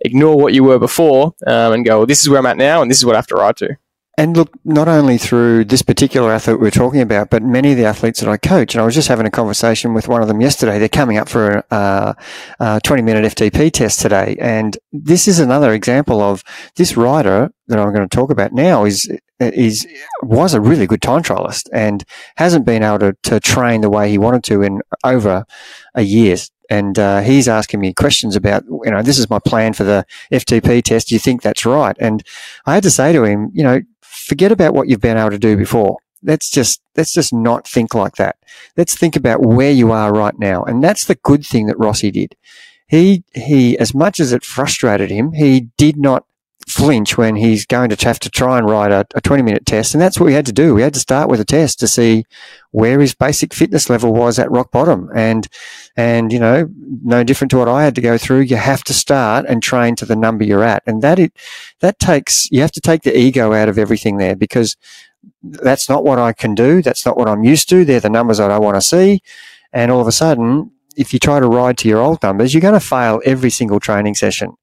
ignore 0.00 0.36
what 0.36 0.54
you 0.54 0.64
were 0.64 0.78
before 0.78 1.34
um, 1.46 1.72
and 1.72 1.84
go, 1.84 1.98
well, 1.98 2.06
this 2.06 2.22
is 2.22 2.28
where 2.28 2.38
I'm 2.38 2.46
at 2.46 2.56
now, 2.56 2.80
and 2.82 2.90
this 2.90 2.98
is 2.98 3.04
what 3.04 3.14
I 3.14 3.18
have 3.18 3.26
to 3.28 3.34
ride 3.34 3.56
to. 3.58 3.76
And 4.16 4.36
look, 4.36 4.52
not 4.64 4.86
only 4.86 5.18
through 5.18 5.64
this 5.64 5.82
particular 5.82 6.32
athlete 6.32 6.60
we're 6.60 6.70
talking 6.70 7.00
about, 7.00 7.30
but 7.30 7.42
many 7.42 7.72
of 7.72 7.76
the 7.76 7.84
athletes 7.84 8.20
that 8.20 8.28
I 8.28 8.36
coach. 8.36 8.74
And 8.74 8.80
I 8.80 8.84
was 8.84 8.94
just 8.94 9.08
having 9.08 9.26
a 9.26 9.30
conversation 9.30 9.92
with 9.92 10.06
one 10.06 10.22
of 10.22 10.28
them 10.28 10.40
yesterday. 10.40 10.78
They're 10.78 10.88
coming 10.88 11.18
up 11.18 11.28
for 11.28 11.64
a, 11.70 12.16
a 12.60 12.80
20 12.82 13.02
minute 13.02 13.24
FTP 13.34 13.72
test 13.72 14.00
today. 14.00 14.36
And 14.38 14.78
this 14.92 15.26
is 15.26 15.40
another 15.40 15.72
example 15.72 16.20
of 16.20 16.44
this 16.76 16.96
rider 16.96 17.50
that 17.66 17.78
I'm 17.78 17.92
going 17.92 18.08
to 18.08 18.16
talk 18.16 18.30
about 18.30 18.52
now 18.52 18.84
is, 18.84 19.10
is, 19.40 19.86
was 20.22 20.54
a 20.54 20.60
really 20.60 20.86
good 20.86 21.02
time 21.02 21.22
trialist 21.22 21.68
and 21.72 22.04
hasn't 22.36 22.66
been 22.66 22.84
able 22.84 23.00
to, 23.00 23.16
to 23.24 23.40
train 23.40 23.80
the 23.80 23.90
way 23.90 24.10
he 24.10 24.18
wanted 24.18 24.44
to 24.44 24.62
in 24.62 24.80
over 25.02 25.44
a 25.94 26.02
year 26.02 26.36
and 26.74 26.98
uh, 26.98 27.20
he's 27.20 27.46
asking 27.46 27.78
me 27.78 27.92
questions 27.92 28.34
about, 28.34 28.64
you 28.64 28.90
know, 28.90 29.02
this 29.02 29.18
is 29.18 29.30
my 29.30 29.38
plan 29.38 29.74
for 29.74 29.84
the 29.84 30.04
FTP 30.32 30.82
test. 30.82 31.08
Do 31.08 31.14
you 31.14 31.20
think 31.20 31.40
that's 31.40 31.64
right? 31.64 31.96
And 32.00 32.24
I 32.66 32.74
had 32.74 32.82
to 32.82 32.90
say 32.90 33.12
to 33.12 33.22
him, 33.22 33.50
you 33.52 33.62
know, 33.62 33.80
forget 34.00 34.50
about 34.50 34.74
what 34.74 34.88
you've 34.88 35.00
been 35.00 35.16
able 35.16 35.30
to 35.30 35.38
do 35.38 35.56
before. 35.56 35.98
Let's 36.24 36.50
just, 36.50 36.82
let's 36.96 37.12
just 37.12 37.32
not 37.32 37.68
think 37.68 37.94
like 37.94 38.16
that. 38.16 38.36
Let's 38.76 38.96
think 38.96 39.14
about 39.14 39.42
where 39.42 39.70
you 39.70 39.92
are 39.92 40.12
right 40.12 40.36
now. 40.36 40.64
And 40.64 40.82
that's 40.82 41.04
the 41.04 41.14
good 41.14 41.46
thing 41.46 41.66
that 41.66 41.78
Rossi 41.78 42.10
did. 42.10 42.34
He, 42.88 43.22
he, 43.34 43.78
as 43.78 43.94
much 43.94 44.18
as 44.18 44.32
it 44.32 44.44
frustrated 44.44 45.10
him, 45.10 45.32
he 45.32 45.68
did 45.76 45.96
not 45.96 46.26
flinch 46.74 47.16
when 47.16 47.36
he's 47.36 47.64
going 47.64 47.88
to 47.90 48.06
have 48.06 48.18
to 48.18 48.30
try 48.30 48.58
and 48.58 48.68
write 48.68 48.90
a, 48.90 49.06
a 49.14 49.20
20 49.20 49.42
minute 49.42 49.64
test. 49.64 49.94
And 49.94 50.00
that's 50.00 50.18
what 50.18 50.26
we 50.26 50.34
had 50.34 50.46
to 50.46 50.52
do. 50.52 50.74
We 50.74 50.82
had 50.82 50.94
to 50.94 51.00
start 51.00 51.28
with 51.28 51.40
a 51.40 51.44
test 51.44 51.78
to 51.80 51.88
see 51.88 52.24
where 52.72 53.00
his 53.00 53.14
basic 53.14 53.54
fitness 53.54 53.88
level 53.88 54.12
was 54.12 54.38
at 54.38 54.50
rock 54.50 54.70
bottom. 54.70 55.08
And, 55.14 55.46
and, 55.96 56.32
you 56.32 56.38
know, 56.38 56.68
no 57.02 57.22
different 57.24 57.50
to 57.52 57.58
what 57.58 57.68
I 57.68 57.84
had 57.84 57.94
to 57.94 58.00
go 58.00 58.18
through. 58.18 58.40
You 58.40 58.56
have 58.56 58.84
to 58.84 58.92
start 58.92 59.46
and 59.48 59.62
train 59.62 59.94
to 59.96 60.04
the 60.04 60.16
number 60.16 60.44
you're 60.44 60.64
at. 60.64 60.82
And 60.86 61.00
that 61.02 61.18
it, 61.18 61.32
that 61.80 61.98
takes, 61.98 62.50
you 62.50 62.60
have 62.60 62.72
to 62.72 62.80
take 62.80 63.02
the 63.02 63.16
ego 63.16 63.52
out 63.52 63.68
of 63.68 63.78
everything 63.78 64.16
there 64.16 64.36
because 64.36 64.76
that's 65.42 65.88
not 65.88 66.04
what 66.04 66.18
I 66.18 66.32
can 66.32 66.54
do. 66.54 66.82
That's 66.82 67.06
not 67.06 67.16
what 67.16 67.28
I'm 67.28 67.44
used 67.44 67.68
to. 67.70 67.84
They're 67.84 68.00
the 68.00 68.10
numbers 68.10 68.40
I 68.40 68.58
want 68.58 68.76
to 68.76 68.82
see. 68.82 69.22
And 69.72 69.90
all 69.90 70.00
of 70.00 70.06
a 70.06 70.12
sudden, 70.12 70.70
if 70.96 71.12
you 71.12 71.18
try 71.18 71.40
to 71.40 71.46
ride 71.46 71.78
to 71.78 71.88
your 71.88 72.00
old 72.00 72.22
numbers, 72.22 72.54
you're 72.54 72.60
going 72.60 72.74
to 72.74 72.80
fail 72.80 73.20
every 73.24 73.50
single 73.50 73.80
training 73.80 74.14
session 74.14 74.56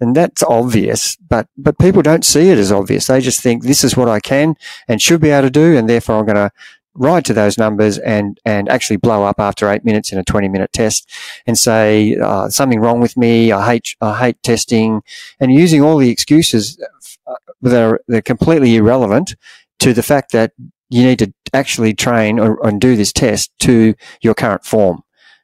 and 0.00 0.14
that's 0.14 0.42
obvious, 0.42 1.16
but 1.16 1.48
but 1.56 1.78
people 1.78 2.02
don't 2.02 2.24
see 2.24 2.50
it 2.50 2.58
as 2.58 2.70
obvious. 2.70 3.06
They 3.06 3.20
just 3.20 3.40
think 3.40 3.62
this 3.62 3.82
is 3.82 3.96
what 3.96 4.08
I 4.08 4.20
can 4.20 4.56
and 4.88 5.00
should 5.00 5.20
be 5.20 5.30
able 5.30 5.48
to 5.48 5.50
do, 5.50 5.76
and 5.76 5.88
therefore 5.88 6.18
I'm 6.18 6.26
going 6.26 6.36
to 6.36 6.50
ride 6.94 7.24
to 7.26 7.34
those 7.34 7.58
numbers 7.58 7.98
and 7.98 8.38
and 8.44 8.68
actually 8.68 8.96
blow 8.96 9.24
up 9.24 9.38
after 9.38 9.68
eight 9.70 9.84
minutes 9.84 10.12
in 10.12 10.18
a 10.18 10.24
20 10.24 10.48
minute 10.48 10.72
test 10.72 11.10
and 11.46 11.58
say 11.58 12.16
uh, 12.16 12.48
something 12.48 12.80
wrong 12.80 13.00
with 13.00 13.16
me. 13.16 13.52
I 13.52 13.64
hate 13.66 13.96
I 14.00 14.18
hate 14.18 14.42
testing, 14.42 15.02
and 15.40 15.52
using 15.52 15.82
all 15.82 15.96
the 15.96 16.10
excuses 16.10 16.78
uh, 17.26 17.34
that 17.62 17.82
are 17.82 18.00
they're 18.06 18.22
completely 18.22 18.76
irrelevant 18.76 19.34
to 19.78 19.94
the 19.94 20.02
fact 20.02 20.32
that 20.32 20.52
you 20.88 21.02
need 21.02 21.18
to 21.18 21.32
actually 21.52 21.94
train 21.94 22.38
or, 22.38 22.64
and 22.66 22.80
do 22.80 22.96
this 22.96 23.12
test 23.12 23.50
to 23.60 23.94
your 24.20 24.34
current 24.34 24.64
form. 24.64 25.02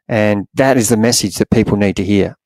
And 0.08 0.46
that 0.54 0.76
is 0.76 0.88
the 0.88 0.96
message 0.96 1.36
that 1.36 1.50
people 1.50 1.76
need 1.76 1.96
to 1.96 2.04
hear. 2.04 2.36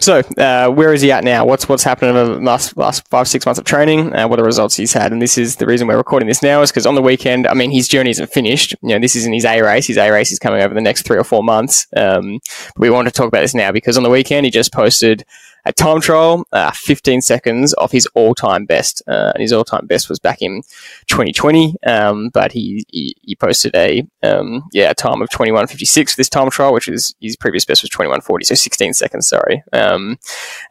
So, 0.00 0.20
uh, 0.38 0.70
where 0.70 0.94
is 0.94 1.02
he 1.02 1.12
at 1.12 1.22
now? 1.22 1.44
What's 1.44 1.68
what's 1.68 1.82
happened 1.82 2.16
in 2.16 2.26
the 2.26 2.40
last 2.40 2.76
last 2.78 3.06
five 3.08 3.28
six 3.28 3.44
months 3.44 3.58
of 3.58 3.66
training? 3.66 4.14
Uh, 4.16 4.26
what 4.26 4.38
are 4.38 4.42
the 4.42 4.46
results 4.46 4.74
he's 4.74 4.94
had? 4.94 5.12
And 5.12 5.20
this 5.20 5.36
is 5.36 5.56
the 5.56 5.66
reason 5.66 5.86
we're 5.86 5.98
recording 5.98 6.28
this 6.28 6.42
now 6.42 6.62
is 6.62 6.70
because 6.70 6.86
on 6.86 6.94
the 6.94 7.02
weekend, 7.02 7.46
I 7.46 7.52
mean, 7.52 7.70
his 7.70 7.86
journey 7.86 8.10
isn't 8.10 8.32
finished. 8.32 8.74
You 8.82 8.90
know, 8.90 8.98
this 8.98 9.14
isn't 9.16 9.32
his 9.32 9.44
A 9.44 9.60
race. 9.60 9.86
His 9.86 9.98
A 9.98 10.10
race 10.10 10.32
is 10.32 10.38
coming 10.38 10.62
over 10.62 10.72
the 10.72 10.80
next 10.80 11.02
three 11.02 11.18
or 11.18 11.24
four 11.24 11.44
months. 11.44 11.86
Um, 11.94 12.40
we 12.78 12.88
want 12.88 13.06
to 13.06 13.12
talk 13.12 13.28
about 13.28 13.42
this 13.42 13.54
now 13.54 13.70
because 13.70 13.98
on 13.98 14.02
the 14.02 14.10
weekend 14.10 14.46
he 14.46 14.50
just 14.50 14.72
posted 14.72 15.24
a 15.66 15.72
time 15.72 16.00
trial, 16.00 16.46
uh, 16.52 16.70
15 16.70 17.20
seconds 17.20 17.74
off 17.74 17.92
his 17.92 18.06
all-time 18.14 18.64
best. 18.64 19.02
Uh, 19.06 19.32
his 19.36 19.52
all-time 19.52 19.86
best 19.86 20.08
was 20.08 20.18
back 20.18 20.40
in 20.40 20.62
2020, 21.08 21.74
um, 21.84 22.30
but 22.30 22.52
he, 22.52 22.84
he, 22.88 23.16
he 23.22 23.34
posted 23.34 23.74
a 23.74 24.06
um, 24.22 24.62
yeah 24.72 24.90
a 24.90 24.94
time 24.94 25.20
of 25.20 25.28
21:56 25.28 26.10
for 26.10 26.16
this 26.16 26.28
time 26.28 26.50
trial, 26.50 26.72
which 26.72 26.88
is 26.88 27.14
his 27.20 27.36
previous 27.36 27.64
best 27.64 27.82
was 27.82 27.90
21:40, 27.90 28.44
so 28.44 28.54
16 28.54 28.94
seconds. 28.94 29.28
Sorry. 29.28 29.62
Um, 29.72 30.18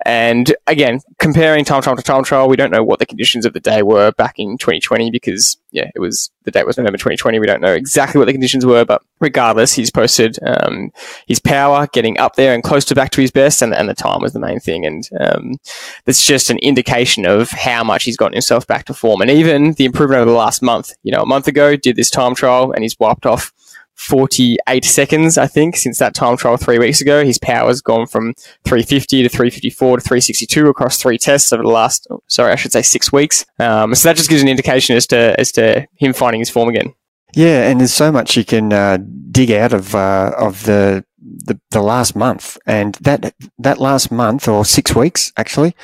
and 0.05 0.55
again, 0.65 1.01
comparing 1.19 1.65
time 1.65 1.81
trial 1.81 1.97
to 1.97 2.01
time 2.01 2.23
trial, 2.23 2.47
we 2.47 2.55
don't 2.55 2.71
know 2.71 2.83
what 2.83 2.99
the 2.99 3.05
conditions 3.05 3.45
of 3.45 3.53
the 3.53 3.59
day 3.59 3.83
were 3.83 4.11
back 4.13 4.39
in 4.39 4.57
2020 4.57 5.11
because 5.11 5.57
yeah, 5.75 5.91
it 5.93 5.99
was 5.99 6.31
the 6.43 6.51
date 6.51 6.65
was 6.65 6.77
November 6.77 6.97
2020. 6.97 7.37
We 7.37 7.45
don't 7.45 7.61
know 7.61 7.73
exactly 7.73 8.17
what 8.17 8.25
the 8.25 8.31
conditions 8.31 8.65
were, 8.65 8.85
but 8.85 9.03
regardless, 9.19 9.73
he's 9.73 9.91
posted 9.91 10.39
um, 10.41 10.91
his 11.27 11.39
power 11.39 11.87
getting 11.91 12.17
up 12.17 12.35
there 12.35 12.53
and 12.53 12.63
close 12.63 12.85
to 12.85 12.95
back 12.95 13.11
to 13.11 13.21
his 13.21 13.29
best, 13.29 13.61
and, 13.61 13.73
and 13.73 13.89
the 13.89 13.93
time 13.93 14.21
was 14.21 14.31
the 14.31 14.39
main 14.39 14.61
thing. 14.61 14.85
And 14.85 15.09
um, 15.19 15.55
that's 16.05 16.25
just 16.25 16.49
an 16.49 16.59
indication 16.59 17.25
of 17.25 17.49
how 17.49 17.83
much 17.83 18.05
he's 18.05 18.15
gotten 18.15 18.33
himself 18.33 18.65
back 18.65 18.85
to 18.85 18.93
form, 18.93 19.21
and 19.21 19.29
even 19.29 19.73
the 19.73 19.83
improvement 19.85 20.21
over 20.21 20.31
the 20.31 20.37
last 20.37 20.61
month. 20.61 20.93
You 21.03 21.11
know, 21.11 21.21
a 21.21 21.25
month 21.25 21.47
ago 21.49 21.75
did 21.75 21.97
this 21.97 22.09
time 22.09 22.35
trial, 22.35 22.71
and 22.71 22.81
he's 22.81 22.97
wiped 22.97 23.25
off 23.25 23.51
48 23.95 24.83
seconds, 24.85 25.37
I 25.37 25.47
think, 25.47 25.75
since 25.75 25.99
that 25.99 26.13
time 26.13 26.37
trial 26.37 26.57
three 26.57 26.77
weeks 26.79 27.01
ago. 27.01 27.25
His 27.25 27.37
power's 27.37 27.81
gone 27.81 28.05
from 28.05 28.33
350 28.65 29.23
to 29.23 29.29
354 29.29 29.97
to 29.97 30.01
362 30.01 30.67
across 30.67 31.01
three 31.01 31.17
tests 31.17 31.51
over 31.51 31.63
the 31.63 31.69
last, 31.69 32.07
oh, 32.09 32.21
sorry, 32.27 32.51
I 32.51 32.55
should 32.55 32.71
say 32.73 32.81
six 32.81 33.11
weeks. 33.11 33.45
Um, 33.59 33.95
so 33.95 34.09
that 34.09 34.17
just 34.17 34.29
gives 34.29 34.41
an 34.41 34.47
indication 34.47 34.95
as 34.95 35.07
to 35.07 35.39
as 35.39 35.51
to 35.53 35.87
him 35.95 36.13
finding 36.13 36.39
his 36.39 36.49
form 36.49 36.69
again. 36.69 36.93
Yeah, 37.33 37.69
and 37.69 37.79
there's 37.79 37.93
so 37.93 38.11
much 38.11 38.37
you 38.37 38.45
can 38.45 38.71
uh, 38.71 38.97
dig 39.31 39.51
out 39.51 39.73
of 39.73 39.93
uh, 39.93 40.31
of 40.37 40.63
the, 40.63 41.03
the 41.19 41.59
the 41.71 41.81
last 41.81 42.15
month, 42.15 42.57
and 42.65 42.95
that 43.01 43.35
that 43.59 43.79
last 43.79 44.11
month 44.11 44.47
or 44.47 44.63
six 44.63 44.95
weeks 44.95 45.33
actually 45.35 45.75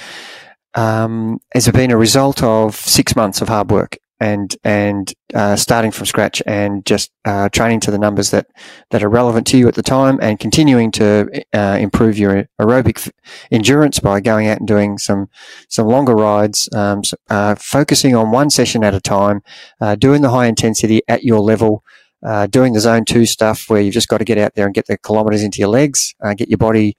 um, 0.76 1.40
has 1.54 1.68
been 1.70 1.92
a 1.92 1.98
result 1.98 2.42
of 2.42 2.76
six 2.76 3.16
months 3.16 3.42
of 3.42 3.50
hard 3.50 3.70
work 3.70 3.98
and 4.22 4.56
and 4.64 5.14
uh, 5.34 5.56
starting 5.56 5.90
from 5.90 6.06
scratch 6.06 6.44
and 6.46 6.86
just 6.86 7.12
uh, 7.26 7.50
training 7.50 7.80
to 7.80 7.90
the 7.90 7.98
numbers 7.98 8.30
that 8.30 8.46
that 8.92 9.04
are 9.04 9.10
relevant 9.10 9.48
to 9.48 9.58
you 9.58 9.68
at 9.68 9.74
the 9.74 9.82
time 9.82 10.20
and 10.22 10.40
continuing 10.40 10.92
to 10.92 11.28
uh, 11.54 11.78
improve 11.82 12.20
your 12.20 12.48
aerobic 12.60 13.12
endurance 13.52 14.00
by 14.00 14.22
going 14.22 14.48
out 14.48 14.60
and 14.60 14.68
doing 14.68 15.00
some 15.00 15.28
some 15.70 15.88
longer 15.88 16.14
rides, 16.16 16.70
um, 16.74 17.04
so, 17.04 17.18
uh, 17.32 17.56
focusing 17.56 18.16
on 18.16 18.32
one 18.32 18.52
session 18.52 18.84
at 18.84 18.94
a 18.94 19.02
time, 19.02 19.42
uh, 19.82 19.96
doing 19.96 20.22
the 20.22 20.30
high 20.30 20.46
intensity 20.46 21.02
at 21.08 21.24
your 21.24 21.40
level. 21.40 21.84
Uh, 22.24 22.46
doing 22.46 22.74
the 22.74 22.80
zone 22.80 23.04
two 23.04 23.26
stuff 23.26 23.68
where 23.68 23.82
you've 23.82 23.96
just 23.96 24.08
got 24.08 24.20
to 24.20 24.24
get 24.24 24.38
out 24.38 24.54
there 24.54 24.68
and 24.68 24.76
get 24.76 24.86
the 24.86 24.96
kilometers 24.96 25.42
into 25.42 25.58
your 25.58 25.70
legs, 25.70 26.14
get 26.38 26.50
your 26.50 26.58
body 26.60 26.96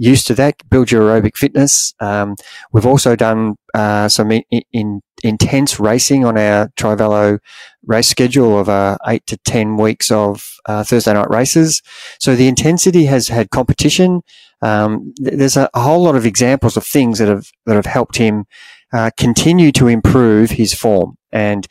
used 0.00 0.26
to 0.26 0.34
that, 0.34 0.56
build 0.70 0.90
your 0.90 1.02
aerobic 1.02 1.36
fitness. 1.36 1.92
Um, 2.00 2.34
we've 2.72 2.86
also 2.86 3.14
done 3.14 3.56
uh, 3.74 4.08
some 4.08 4.32
in, 4.32 4.42
in, 4.72 5.02
intense 5.22 5.78
racing 5.78 6.24
on 6.24 6.38
our 6.38 6.68
TriVelo 6.78 7.38
race 7.84 8.08
schedule 8.08 8.58
of 8.58 8.70
uh, 8.70 8.96
eight 9.06 9.26
to 9.26 9.36
10 9.36 9.76
weeks 9.76 10.10
of 10.10 10.42
uh, 10.64 10.82
Thursday 10.82 11.12
night 11.12 11.28
races. 11.28 11.82
So 12.18 12.34
the 12.34 12.48
intensity 12.48 13.04
has 13.04 13.28
had 13.28 13.50
competition. 13.50 14.22
Um, 14.62 15.12
there's 15.18 15.58
a, 15.58 15.68
a, 15.74 15.82
whole 15.82 16.02
lot 16.02 16.16
of 16.16 16.24
examples 16.24 16.78
of 16.78 16.86
things 16.86 17.18
that 17.18 17.28
have, 17.28 17.48
that 17.66 17.76
have 17.76 17.86
helped 17.86 18.16
him 18.16 18.46
uh, 18.94 19.10
continue 19.18 19.70
to 19.72 19.88
improve 19.88 20.50
his 20.50 20.72
form. 20.72 21.16
And 21.32 21.66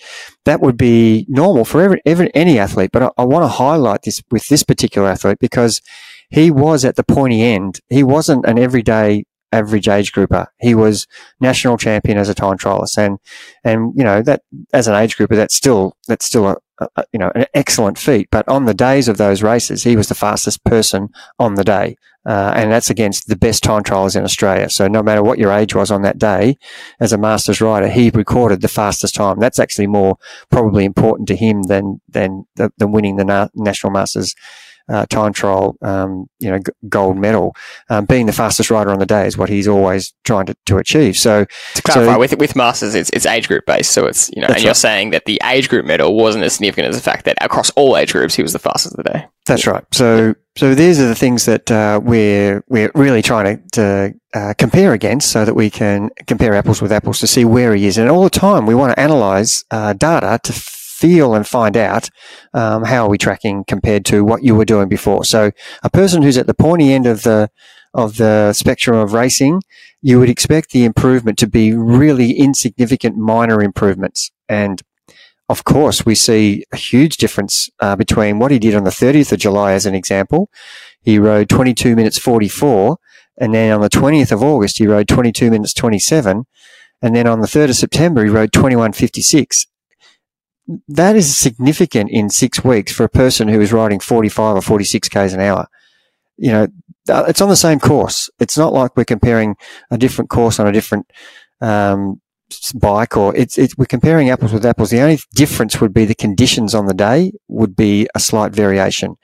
that 0.46 0.62
would 0.62 0.78
be 0.78 1.26
normal 1.28 1.66
for 1.66 1.82
every, 1.82 2.02
every 2.06 2.34
any 2.36 2.60
athlete. 2.60 2.92
But 2.94 3.04
I, 3.04 3.10
I 3.18 3.26
want 3.26 3.44
to 3.44 3.48
highlight 3.48 4.04
this 4.04 4.22
with 4.30 4.48
this 4.48 4.64
particular 4.64 5.10
athlete 5.10 5.40
because 5.40 5.82
he 6.30 6.52
was 6.52 6.86
at 6.86 6.96
the 6.96 7.04
pointy 7.04 7.42
end. 7.42 7.80
He 7.90 8.04
wasn't 8.04 8.46
an 8.46 8.60
everyday 8.60 9.26
average 9.52 9.88
age 9.88 10.12
grouper. 10.12 10.48
He 10.60 10.76
was 10.76 11.08
national 11.40 11.78
champion 11.78 12.18
as 12.18 12.30
a 12.30 12.36
time 12.36 12.58
trialist, 12.58 12.98
and 12.98 13.18
and 13.64 13.94
you 13.96 14.04
know 14.04 14.22
that 14.22 14.42
as 14.74 14.88
an 14.88 14.96
age 14.96 15.18
grouper, 15.18 15.36
that's 15.36 15.56
still 15.56 15.96
that's 16.08 16.26
still 16.26 16.48
a, 16.48 16.58
a, 16.96 17.04
you 17.12 17.20
know 17.20 17.32
an 17.36 17.46
excellent 17.54 17.98
feat. 17.98 18.28
But 18.32 18.48
on 18.48 18.66
the 18.66 18.74
days 18.74 19.08
of 19.08 19.18
those 19.18 19.42
races, 19.42 19.84
he 19.84 19.96
was 19.96 20.08
the 20.08 20.16
fastest 20.16 20.64
person 20.64 21.10
on 21.40 21.56
the 21.56 21.64
day, 21.64 21.96
uh, 22.28 22.54
and 22.56 22.72
that's 22.72 22.90
against 22.90 23.28
the 23.28 23.36
best 23.36 23.64
time 23.64 23.84
trials 23.84 24.16
in 24.16 24.24
Australia. 24.24 24.70
So 24.70 24.88
no 24.88 25.02
matter 25.02 25.24
what 25.24 25.40
your 25.40 25.52
age 25.52 25.74
was 25.74 25.90
on 25.90 26.04
that 26.04 26.20
day, 26.20 26.58
as 27.00 27.12
a 27.12 27.18
masters 27.18 27.62
rider, 27.62 27.90
he 27.90 28.12
recorded 28.12 28.62
the 28.62 28.68
fastest 28.68 29.16
time. 29.16 29.40
That's 29.40 29.60
actually 29.60 29.88
more 29.88 30.18
probably 30.52 30.86
important 30.86 31.28
to 31.30 31.36
him 31.36 31.64
than 31.64 32.02
than 32.08 32.46
than 32.56 32.92
winning 32.92 33.16
the 33.16 33.26
na- 33.26 33.50
national 33.56 33.92
masters 33.92 34.36
uh, 34.90 35.06
time 35.08 35.34
trial, 35.34 35.78
um, 35.82 36.30
you 36.40 36.50
know, 36.50 36.60
g- 36.60 36.72
gold 36.88 37.18
medal. 37.18 37.56
Um, 37.90 38.06
being 38.06 38.26
the 38.26 38.34
fastest 38.34 38.70
rider 38.72 38.92
on 38.92 39.00
the 39.00 39.06
day 39.06 39.28
is 39.28 39.38
what 39.38 39.50
he's 39.50 39.68
always 39.68 40.14
trying 40.24 40.46
to, 40.48 40.56
to 40.66 40.78
achieve. 40.78 41.18
So 41.18 41.46
to 41.76 41.82
clarify, 41.82 42.14
so, 42.14 42.20
with 42.20 42.38
with 42.38 42.56
masters, 42.56 42.96
it's, 42.96 43.10
it's 43.12 43.26
age 43.26 43.48
group 43.48 43.66
based. 43.66 43.92
So 43.92 44.06
it's 44.06 44.30
you 44.36 44.42
know, 44.42 44.48
and 44.48 44.56
right. 44.56 44.64
you're 44.64 44.74
saying 44.74 45.12
that 45.12 45.26
the 45.26 45.40
age 45.44 45.70
group 45.70 45.86
medal 45.86 46.16
wasn't 46.16 46.44
as 46.44 46.54
significant 46.54 46.88
as 46.88 46.96
the 46.96 47.02
fact 47.02 47.26
that 47.26 47.38
across 47.42 47.70
all 47.72 47.98
age 47.98 48.12
groups 48.12 48.36
he 48.36 48.42
was 48.42 48.54
the 48.54 48.60
fastest 48.60 48.98
of 48.98 49.04
the 49.04 49.12
day. 49.12 49.28
That's 49.46 49.66
right. 49.66 49.84
So 49.92 50.36
so 50.58 50.76
these 50.76 51.00
are 51.00 51.08
the 51.08 51.16
things 51.16 51.46
that 51.46 51.72
uh, 51.72 52.00
we're 52.04 52.64
we're 52.68 52.92
really 52.94 53.22
trying 53.22 53.58
to, 53.58 53.70
to 53.72 54.20
uh, 54.34 54.54
compare 54.58 54.94
against, 54.94 55.32
so 55.32 55.46
that 55.46 55.54
we 55.56 55.70
can 55.70 56.10
compare 56.28 56.54
apples 56.54 56.82
with 56.82 56.92
apples 56.92 57.20
to 57.20 57.28
see 57.28 57.46
where 57.46 57.74
he 57.76 57.88
is. 57.88 57.98
And 57.98 58.10
all 58.10 58.24
the 58.24 58.30
time, 58.30 58.66
we 58.66 58.76
want 58.76 58.94
to 58.94 59.00
analyze 59.00 59.64
uh, 59.72 59.94
data 59.94 60.40
to 60.44 60.54
feel 61.00 61.34
and 61.34 61.48
find 61.48 61.78
out 61.78 62.10
um, 62.54 62.84
how 62.84 63.06
are 63.06 63.10
we 63.10 63.18
tracking 63.18 63.64
compared 63.66 64.06
to 64.06 64.24
what 64.24 64.44
you 64.44 64.56
were 64.56 64.66
doing 64.66 64.90
before. 64.90 65.24
So 65.24 65.52
a 65.84 65.90
person 65.90 66.22
who's 66.22 66.38
at 66.38 66.48
the 66.48 66.54
pointy 66.54 66.94
end 66.94 67.06
of 67.06 67.24
the 67.24 67.50
of 67.94 68.18
the 68.18 68.54
spectrum 68.54 68.98
of 68.98 69.14
racing, 69.14 69.62
you 70.02 70.20
would 70.20 70.30
expect 70.30 70.72
the 70.72 70.86
improvement 70.86 71.40
to 71.40 71.48
be 71.48 71.74
really 71.74 72.34
insignificant, 72.34 73.18
minor 73.18 73.64
improvements. 73.64 74.30
And 74.48 74.82
of 75.50 75.64
course, 75.64 76.06
we 76.06 76.14
see 76.14 76.66
a 76.72 76.78
huge 76.78 77.18
difference 77.18 77.70
uh, 77.80 77.96
between 77.96 78.38
what 78.38 78.52
he 78.52 78.60
did 78.60 78.76
on 78.76 78.84
the 78.84 78.92
30th 78.92 79.32
of 79.32 79.40
July, 79.40 79.72
as 79.72 79.88
an 79.88 79.96
example. 79.96 80.52
He 81.02 81.18
rode 81.18 81.50
22 81.50 81.96
minutes 81.96 82.20
44, 82.20 82.98
and 83.40 83.56
then 83.56 83.72
on 83.72 83.82
the 83.82 83.90
20th 83.90 84.32
of 84.32 84.44
August, 84.44 84.78
he 84.78 84.86
rode 84.86 85.08
22 85.08 85.50
minutes 85.50 85.74
27. 85.74 86.46
And 87.02 87.16
then 87.16 87.26
on 87.26 87.40
the 87.40 87.48
3rd 87.48 87.70
of 87.70 87.76
September, 87.76 88.24
he 88.24 88.30
rode 88.30 88.52
21.56 88.52 89.66
that 90.88 91.16
is 91.16 91.36
significant 91.36 92.12
in 92.12 92.30
six 92.30 92.64
weeks 92.64 92.92
for 92.92 93.04
a 93.04 93.10
person 93.10 93.48
who 93.48 93.60
is 93.60 93.74
riding 93.74 94.00
45 94.00 94.58
or 94.58 94.62
46 94.62 95.10
k's 95.10 95.34
an 95.34 95.42
hour. 95.42 95.68
You 96.38 96.52
know, 96.52 96.68
it's 97.08 97.42
on 97.42 97.50
the 97.50 97.56
same 97.56 97.80
course. 97.80 98.30
It's 98.40 98.58
not 98.58 98.74
like 98.74 98.96
we're 98.96 99.06
comparing 99.06 99.56
a 99.90 99.98
different 99.98 100.30
course 100.30 100.60
on 100.60 100.68
a 100.68 100.72
different 100.72 101.10
um, 101.60 102.22
bike, 102.76 103.18
or 103.18 103.36
it's, 103.36 103.58
it's 103.58 103.76
we're 103.78 103.86
comparing 103.86 104.30
apples 104.30 104.54
with 104.54 104.66
apples. 104.66 104.92
The 104.92 105.02
only 105.02 105.20
difference 105.34 105.82
would 105.82 105.94
be 105.94 106.06
the 106.06 106.16
conditions 106.16 106.76
on 106.76 106.86
the 106.86 106.94
day 106.94 107.32
would 107.48 107.76
be 107.76 108.08
a 108.16 108.20
slight 108.20 108.54
variation, 108.54 109.16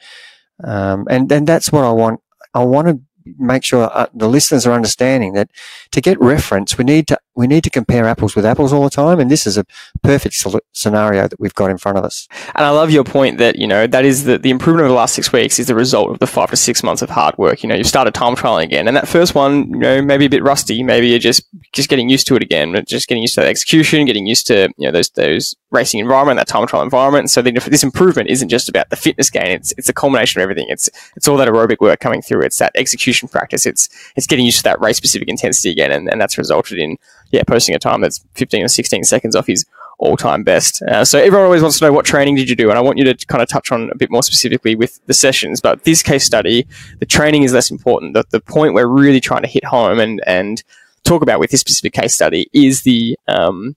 um, 0.64 1.06
and 1.10 1.32
and 1.32 1.48
that's 1.48 1.72
what 1.72 1.84
I 1.84 1.92
want. 1.92 2.22
I 2.54 2.64
want 2.64 2.88
to 2.88 3.00
make 3.38 3.64
sure 3.64 3.90
uh, 3.94 4.08
the 4.14 4.30
listeners 4.30 4.66
are 4.66 4.74
understanding 4.74 5.34
that 5.34 5.50
to 5.92 6.02
get 6.02 6.20
reference, 6.20 6.78
we 6.78 6.84
need 6.84 7.08
to 7.08 7.20
we 7.36 7.48
need 7.48 7.64
to 7.66 7.70
compare 7.70 8.06
apples 8.06 8.36
with 8.36 8.46
apples 8.46 8.72
all 8.72 8.84
the 8.84 8.90
time, 8.90 9.20
and 9.20 9.30
this 9.30 9.46
is 9.46 9.58
a 9.58 9.66
perfect 10.04 10.42
scenario 10.72 11.28
that 11.28 11.40
we've 11.40 11.54
got 11.54 11.70
in 11.70 11.78
front 11.78 11.98
of 11.98 12.06
us. 12.06 12.28
And 12.56 12.66
I 12.66 12.70
love 12.70 12.92
your 12.92 13.04
point 13.04 13.38
that 13.40 13.58
you 13.58 13.68
know 13.68 13.88
that 13.88 14.06
is 14.06 14.24
the 14.24 14.38
the 14.38 14.50
improvement 14.50 14.86
over 14.86 14.90
the 14.90 14.96
last 14.96 15.16
six 15.16 15.32
weeks 15.34 15.60
is 15.60 15.68
the 15.68 15.76
result 15.76 16.12
of 16.12 16.20
the 16.20 16.28
five 16.28 16.50
to 16.52 16.56
six 16.56 16.82
months 16.82 17.02
of 17.02 17.10
hard 17.10 17.38
work. 17.38 17.62
You 17.62 17.70
know, 17.70 17.76
you've 17.76 17.88
started 17.88 18.14
time 18.14 18.36
trialing 18.36 18.64
again, 18.64 18.88
and 18.88 18.96
that 18.96 19.08
first 19.08 19.36
one, 19.36 19.70
you 19.70 19.80
know, 19.80 20.02
maybe 20.02 20.26
a 20.26 20.30
bit 20.30 20.44
rusty, 20.44 20.82
maybe 20.82 21.10
you're 21.10 21.20
just 21.20 21.44
just 21.74 21.90
getting 21.90 22.10
used 22.10 22.28
to 22.28 22.36
it 22.36 22.44
again, 22.44 22.84
just 22.88 23.08
getting 23.08 23.22
used 23.22 23.36
to 23.36 23.42
the 23.42 23.48
execution, 23.48 24.06
getting 24.06 24.26
used 24.26 24.48
to 24.48 24.70
you 24.78 24.88
know 24.88 24.92
those 24.92 25.10
those 25.12 25.56
racing 25.72 26.00
environment, 26.00 26.38
that 26.38 26.48
time 26.48 26.66
trial 26.68 26.84
environment. 26.84 27.30
So 27.30 27.42
this 27.42 27.84
improvement 27.84 28.30
isn't 28.30 28.50
just 28.50 28.70
about 28.70 28.90
the 28.90 28.96
fitness 28.96 29.30
gain; 29.30 29.52
it's 29.52 29.74
it's 29.78 29.90
a 29.90 29.94
culmination 29.94 30.40
of 30.40 30.44
everything. 30.44 30.68
It's 30.70 30.90
it's 31.16 31.28
all 31.28 31.38
that 31.38 31.48
aerobic 31.48 31.82
work 31.82 32.00
coming 32.00 32.22
through. 32.22 32.44
It's 32.44 32.60
that 32.60 32.72
execution 32.76 33.15
practice. 33.24 33.66
It's 33.66 33.90
it's 34.16 34.28
getting 34.28 34.46
used 34.46 34.58
to 34.58 34.64
that 34.64 34.80
race 34.82 34.98
specific 34.98 35.28
intensity 35.28 35.72
again, 35.72 35.92
and, 35.92 36.10
and 36.10 36.20
that's 36.20 36.38
resulted 36.38 36.80
in 36.80 36.98
yeah, 37.32 37.44
posting 37.44 37.76
a 37.76 37.80
time 37.80 38.02
that's 38.02 38.24
15 38.36 38.64
or 38.64 38.68
16 38.68 39.04
seconds 39.04 39.36
off 39.36 39.48
his 39.48 39.66
all 39.98 40.18
time 40.18 40.44
best. 40.44 40.82
Uh, 40.84 41.06
so 41.06 41.20
everyone 41.20 41.46
always 41.46 41.62
wants 41.62 41.80
to 41.80 41.86
know 41.86 41.94
what 41.94 42.06
training 42.06 42.36
did 42.36 42.50
you 42.50 42.56
do, 42.56 42.70
and 42.70 42.78
I 42.78 42.82
want 42.82 42.98
you 42.98 43.06
to 43.06 43.26
kind 43.28 43.42
of 43.42 43.48
touch 43.48 43.72
on 43.72 43.90
a 43.92 43.96
bit 43.96 44.12
more 44.12 44.24
specifically 44.24 44.76
with 44.76 45.00
the 45.08 45.14
sessions. 45.14 45.62
But 45.62 45.84
this 45.84 46.04
case 46.04 46.26
study, 46.26 46.68
the 47.00 47.06
training 47.06 47.44
is 47.44 47.54
less 47.54 47.72
important. 47.72 48.14
The, 48.14 48.26
the 48.30 48.42
point 48.42 48.74
we're 48.74 48.88
really 48.88 49.22
trying 49.22 49.44
to 49.44 49.48
hit 49.48 49.64
home 49.64 50.00
and 50.00 50.22
and 50.26 50.64
talk 51.06 51.22
about 51.22 51.40
with 51.40 51.52
this 51.52 51.62
specific 51.62 51.94
case 51.94 52.14
study 52.14 52.50
is 52.54 52.84
the 52.84 53.18
um, 53.28 53.76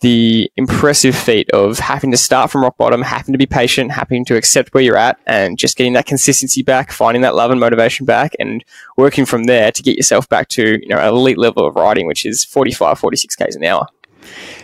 the 0.00 0.50
impressive 0.56 1.14
feat 1.14 1.50
of 1.50 1.78
having 1.78 2.10
to 2.10 2.16
start 2.16 2.50
from 2.50 2.62
rock 2.62 2.76
bottom, 2.78 3.02
having 3.02 3.32
to 3.32 3.38
be 3.38 3.46
patient, 3.46 3.92
having 3.92 4.24
to 4.24 4.36
accept 4.36 4.72
where 4.72 4.82
you're 4.82 4.96
at, 4.96 5.18
and 5.26 5.58
just 5.58 5.76
getting 5.76 5.92
that 5.92 6.06
consistency 6.06 6.62
back, 6.62 6.90
finding 6.90 7.20
that 7.22 7.34
love 7.34 7.50
and 7.50 7.60
motivation 7.60 8.06
back, 8.06 8.34
and 8.38 8.64
working 8.96 9.26
from 9.26 9.44
there 9.44 9.70
to 9.70 9.82
get 9.82 9.96
yourself 9.96 10.28
back 10.28 10.48
to 10.48 10.80
you 10.80 10.88
know 10.88 10.98
an 10.98 11.08
elite 11.08 11.38
level 11.38 11.66
of 11.66 11.74
riding, 11.76 12.06
which 12.06 12.24
is 12.24 12.44
45, 12.44 12.98
46 12.98 13.36
k's 13.36 13.56
an 13.56 13.64
hour. 13.64 13.86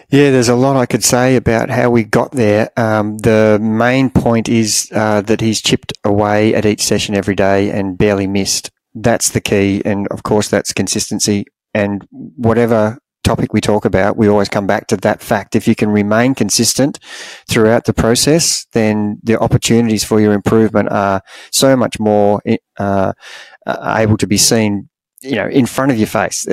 Yeah, 0.09 0.31
there's 0.31 0.49
a 0.49 0.55
lot 0.55 0.77
I 0.77 0.87
could 0.87 1.03
say 1.03 1.37
about 1.37 1.69
how 1.69 1.91
we 1.91 2.05
got 2.05 2.33
there. 2.33 2.71
Um, 2.77 3.19
the 3.19 3.59
main 3.61 4.11
point 4.11 4.49
is 4.49 4.89
uh, 4.95 5.21
that 5.23 5.41
he's 5.41 5.61
chipped 5.61 5.93
away 6.05 6.55
at 6.55 6.65
each 6.65 6.83
session 6.83 7.15
every 7.15 7.35
day 7.35 7.71
and 7.71 7.99
barely 7.99 8.27
missed. 8.27 8.71
That's 8.95 9.31
the 9.31 9.41
key, 9.41 9.83
and 9.85 10.07
of 10.09 10.23
course, 10.23 10.49
that's 10.49 10.73
consistency. 10.73 11.47
And 11.77 12.09
whatever 12.11 12.99
topic 13.23 13.53
we 13.53 13.61
talk 13.61 13.85
about, 13.85 14.17
we 14.17 14.29
always 14.29 14.49
come 14.49 14.67
back 14.67 14.87
to 14.87 14.97
that 14.97 15.21
fact. 15.21 15.55
If 15.55 15.69
you 15.69 15.75
can 15.75 15.91
remain 15.91 16.35
consistent 16.35 16.99
throughout 17.51 17.85
the 17.85 17.93
process, 17.93 18.67
then 18.73 19.19
the 19.23 19.39
opportunities 19.39 20.03
for 20.03 20.19
your 20.19 20.33
improvement 20.33 20.89
are 20.91 21.21
so 21.53 21.77
much 21.77 22.01
more 22.01 22.41
uh, 22.79 23.13
able 23.67 24.17
to 24.17 24.27
be 24.27 24.39
seen, 24.39 24.89
you 25.23 25.35
know, 25.35 25.49
in 25.49 25.67
front 25.67 25.93
of 25.93 25.99
your 25.99 26.07
face. 26.07 26.47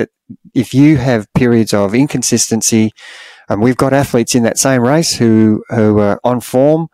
If 0.52 0.74
you 0.74 0.98
have 0.98 1.32
periods 1.32 1.72
of 1.72 1.94
inconsistency, 1.94 2.92
and 3.48 3.62
we've 3.62 3.78
got 3.78 3.94
athletes 3.94 4.34
in 4.34 4.42
that 4.42 4.58
same 4.58 4.82
race 4.82 5.14
who 5.14 5.62
who 5.70 6.00
are 6.00 6.20
on 6.22 6.40
form, 6.40 6.88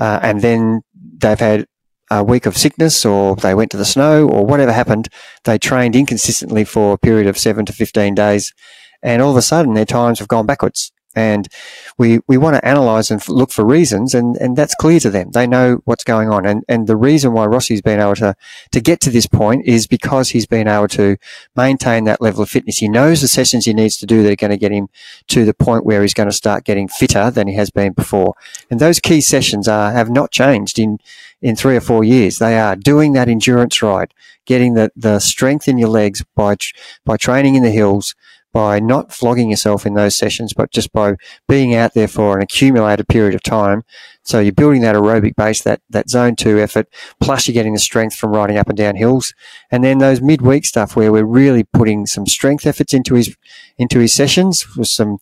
uh, 0.00 0.18
and 0.20 0.40
then 0.40 0.82
they've 1.20 1.38
had 1.38 1.66
a 2.10 2.24
week 2.24 2.46
of 2.46 2.56
sickness, 2.56 3.04
or 3.04 3.36
they 3.36 3.54
went 3.54 3.70
to 3.70 3.76
the 3.76 3.84
snow, 3.84 4.28
or 4.28 4.44
whatever 4.44 4.72
happened. 4.72 5.08
They 5.44 5.58
trained 5.58 5.96
inconsistently 5.96 6.64
for 6.64 6.94
a 6.94 6.98
period 6.98 7.26
of 7.26 7.38
seven 7.38 7.66
to 7.66 7.72
fifteen 7.72 8.14
days, 8.14 8.54
and 9.02 9.22
all 9.22 9.30
of 9.30 9.36
a 9.36 9.42
sudden 9.42 9.74
their 9.74 9.84
times 9.84 10.18
have 10.18 10.28
gone 10.28 10.46
backwards. 10.46 10.92
And 11.16 11.48
we, 11.96 12.20
we 12.28 12.36
want 12.36 12.54
to 12.54 12.64
analyze 12.64 13.10
and 13.10 13.26
look 13.28 13.50
for 13.50 13.64
reasons, 13.64 14.14
and, 14.14 14.36
and 14.36 14.56
that's 14.56 14.74
clear 14.76 15.00
to 15.00 15.10
them. 15.10 15.30
They 15.32 15.48
know 15.48 15.80
what's 15.84 16.04
going 16.04 16.30
on. 16.30 16.46
And, 16.46 16.62
and 16.68 16.86
the 16.86 16.98
reason 16.98 17.32
why 17.32 17.46
Rossi's 17.46 17.82
been 17.82 17.98
able 17.98 18.14
to, 18.16 18.36
to 18.70 18.80
get 18.80 19.00
to 19.00 19.10
this 19.10 19.26
point 19.26 19.66
is 19.66 19.88
because 19.88 20.28
he's 20.28 20.46
been 20.46 20.68
able 20.68 20.86
to 20.88 21.16
maintain 21.56 22.04
that 22.04 22.20
level 22.20 22.42
of 22.42 22.50
fitness. 22.50 22.78
He 22.78 22.88
knows 22.88 23.20
the 23.20 23.26
sessions 23.26 23.64
he 23.64 23.72
needs 23.72 23.96
to 23.96 24.06
do 24.06 24.22
that 24.22 24.32
are 24.32 24.36
going 24.36 24.52
to 24.52 24.56
get 24.56 24.70
him 24.70 24.90
to 25.28 25.44
the 25.44 25.54
point 25.54 25.84
where 25.84 26.02
he's 26.02 26.14
going 26.14 26.28
to 26.28 26.32
start 26.32 26.62
getting 26.62 26.86
fitter 26.86 27.32
than 27.32 27.48
he 27.48 27.54
has 27.54 27.70
been 27.70 27.94
before. 27.94 28.34
And 28.70 28.78
those 28.78 29.00
key 29.00 29.20
sessions 29.20 29.66
are, 29.66 29.90
have 29.90 30.10
not 30.10 30.30
changed 30.30 30.78
in, 30.78 30.98
in 31.40 31.56
three 31.56 31.76
or 31.76 31.80
four 31.80 32.04
years. 32.04 32.38
They 32.38 32.58
are 32.58 32.76
doing 32.76 33.12
that 33.12 33.28
endurance 33.28 33.82
ride, 33.82 34.12
getting 34.44 34.74
the, 34.74 34.90
the 34.96 35.18
strength 35.18 35.68
in 35.68 35.78
your 35.78 35.88
legs 35.88 36.24
by, 36.34 36.56
by 37.04 37.16
training 37.16 37.54
in 37.54 37.62
the 37.62 37.70
hills, 37.70 38.14
by 38.52 38.80
not 38.80 39.12
flogging 39.12 39.50
yourself 39.50 39.84
in 39.84 39.94
those 39.94 40.16
sessions, 40.16 40.52
but 40.54 40.70
just 40.70 40.90
by 40.92 41.14
being 41.46 41.74
out 41.74 41.94
there 41.94 42.08
for 42.08 42.36
an 42.36 42.42
accumulated 42.42 43.06
period 43.06 43.34
of 43.34 43.42
time. 43.42 43.82
So 44.22 44.40
you're 44.40 44.52
building 44.52 44.80
that 44.82 44.96
aerobic 44.96 45.36
base, 45.36 45.62
that, 45.62 45.80
that 45.90 46.08
zone 46.08 46.34
two 46.34 46.58
effort, 46.58 46.88
plus 47.20 47.46
you're 47.46 47.54
getting 47.54 47.74
the 47.74 47.78
strength 47.78 48.16
from 48.16 48.32
riding 48.32 48.56
up 48.56 48.68
and 48.68 48.76
down 48.76 48.96
hills. 48.96 49.34
And 49.70 49.84
then 49.84 49.98
those 49.98 50.20
midweek 50.20 50.64
stuff 50.64 50.96
where 50.96 51.12
we're 51.12 51.24
really 51.24 51.64
putting 51.64 52.06
some 52.06 52.26
strength 52.26 52.66
efforts 52.66 52.94
into 52.94 53.14
his, 53.14 53.36
into 53.76 54.00
his 54.00 54.14
sessions 54.14 54.76
with 54.76 54.88
some 54.88 55.18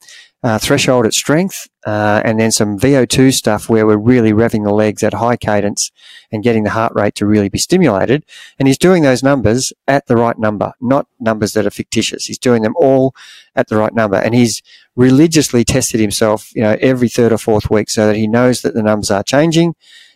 uh, 0.47 0.61
threshold 0.61 1.05
at 1.05 1.13
strength, 1.13 1.69
uh, 1.87 2.23
and 2.25 2.39
then 2.39 2.53
some 2.53 2.79
VO2 2.79 3.35
stuff 3.35 3.69
where 3.69 3.85
we're 3.85 3.97
really 3.97 4.33
revving 4.33 4.63
the 4.63 4.73
legs 4.73 5.03
at 5.03 5.13
high 5.13 5.37
cadence 5.37 5.91
and 6.31 6.45
getting 6.45 6.63
the 6.63 6.71
heart 6.71 6.93
rate 6.95 7.17
to 7.17 7.27
really 7.27 7.49
be 7.49 7.59
stimulated. 7.59 8.25
And 8.57 8.69
he's 8.69 8.79
doing 8.79 9.03
those 9.03 9.25
numbers 9.25 9.73
at 9.89 10.07
the 10.07 10.15
right 10.15 10.39
number, 10.39 10.73
not 10.81 11.09
numbers 11.19 11.53
that 11.55 11.67
are 11.67 11.71
fictitious. 11.71 12.27
He's 12.27 12.39
doing 12.39 12.63
them 12.63 12.75
all 12.77 13.13
at 13.57 13.67
the 13.67 13.77
right 13.77 13.93
number. 13.93 14.19
And 14.19 14.37
he's 14.37 14.63
religiously 14.95 15.65
tested 15.65 15.99
himself, 15.99 16.55
you 16.55 16.63
know, 16.63 16.77
every 16.81 17.09
third 17.09 17.33
or 17.33 17.39
fourth 17.39 17.69
week 17.69 17.91
so 17.91 18.07
that 18.07 18.15
he 18.15 18.29
knows 18.29 18.63
that 18.63 18.75
the 18.75 18.85
numbers 18.85 19.11
are 19.11 19.25
changing 19.25 19.75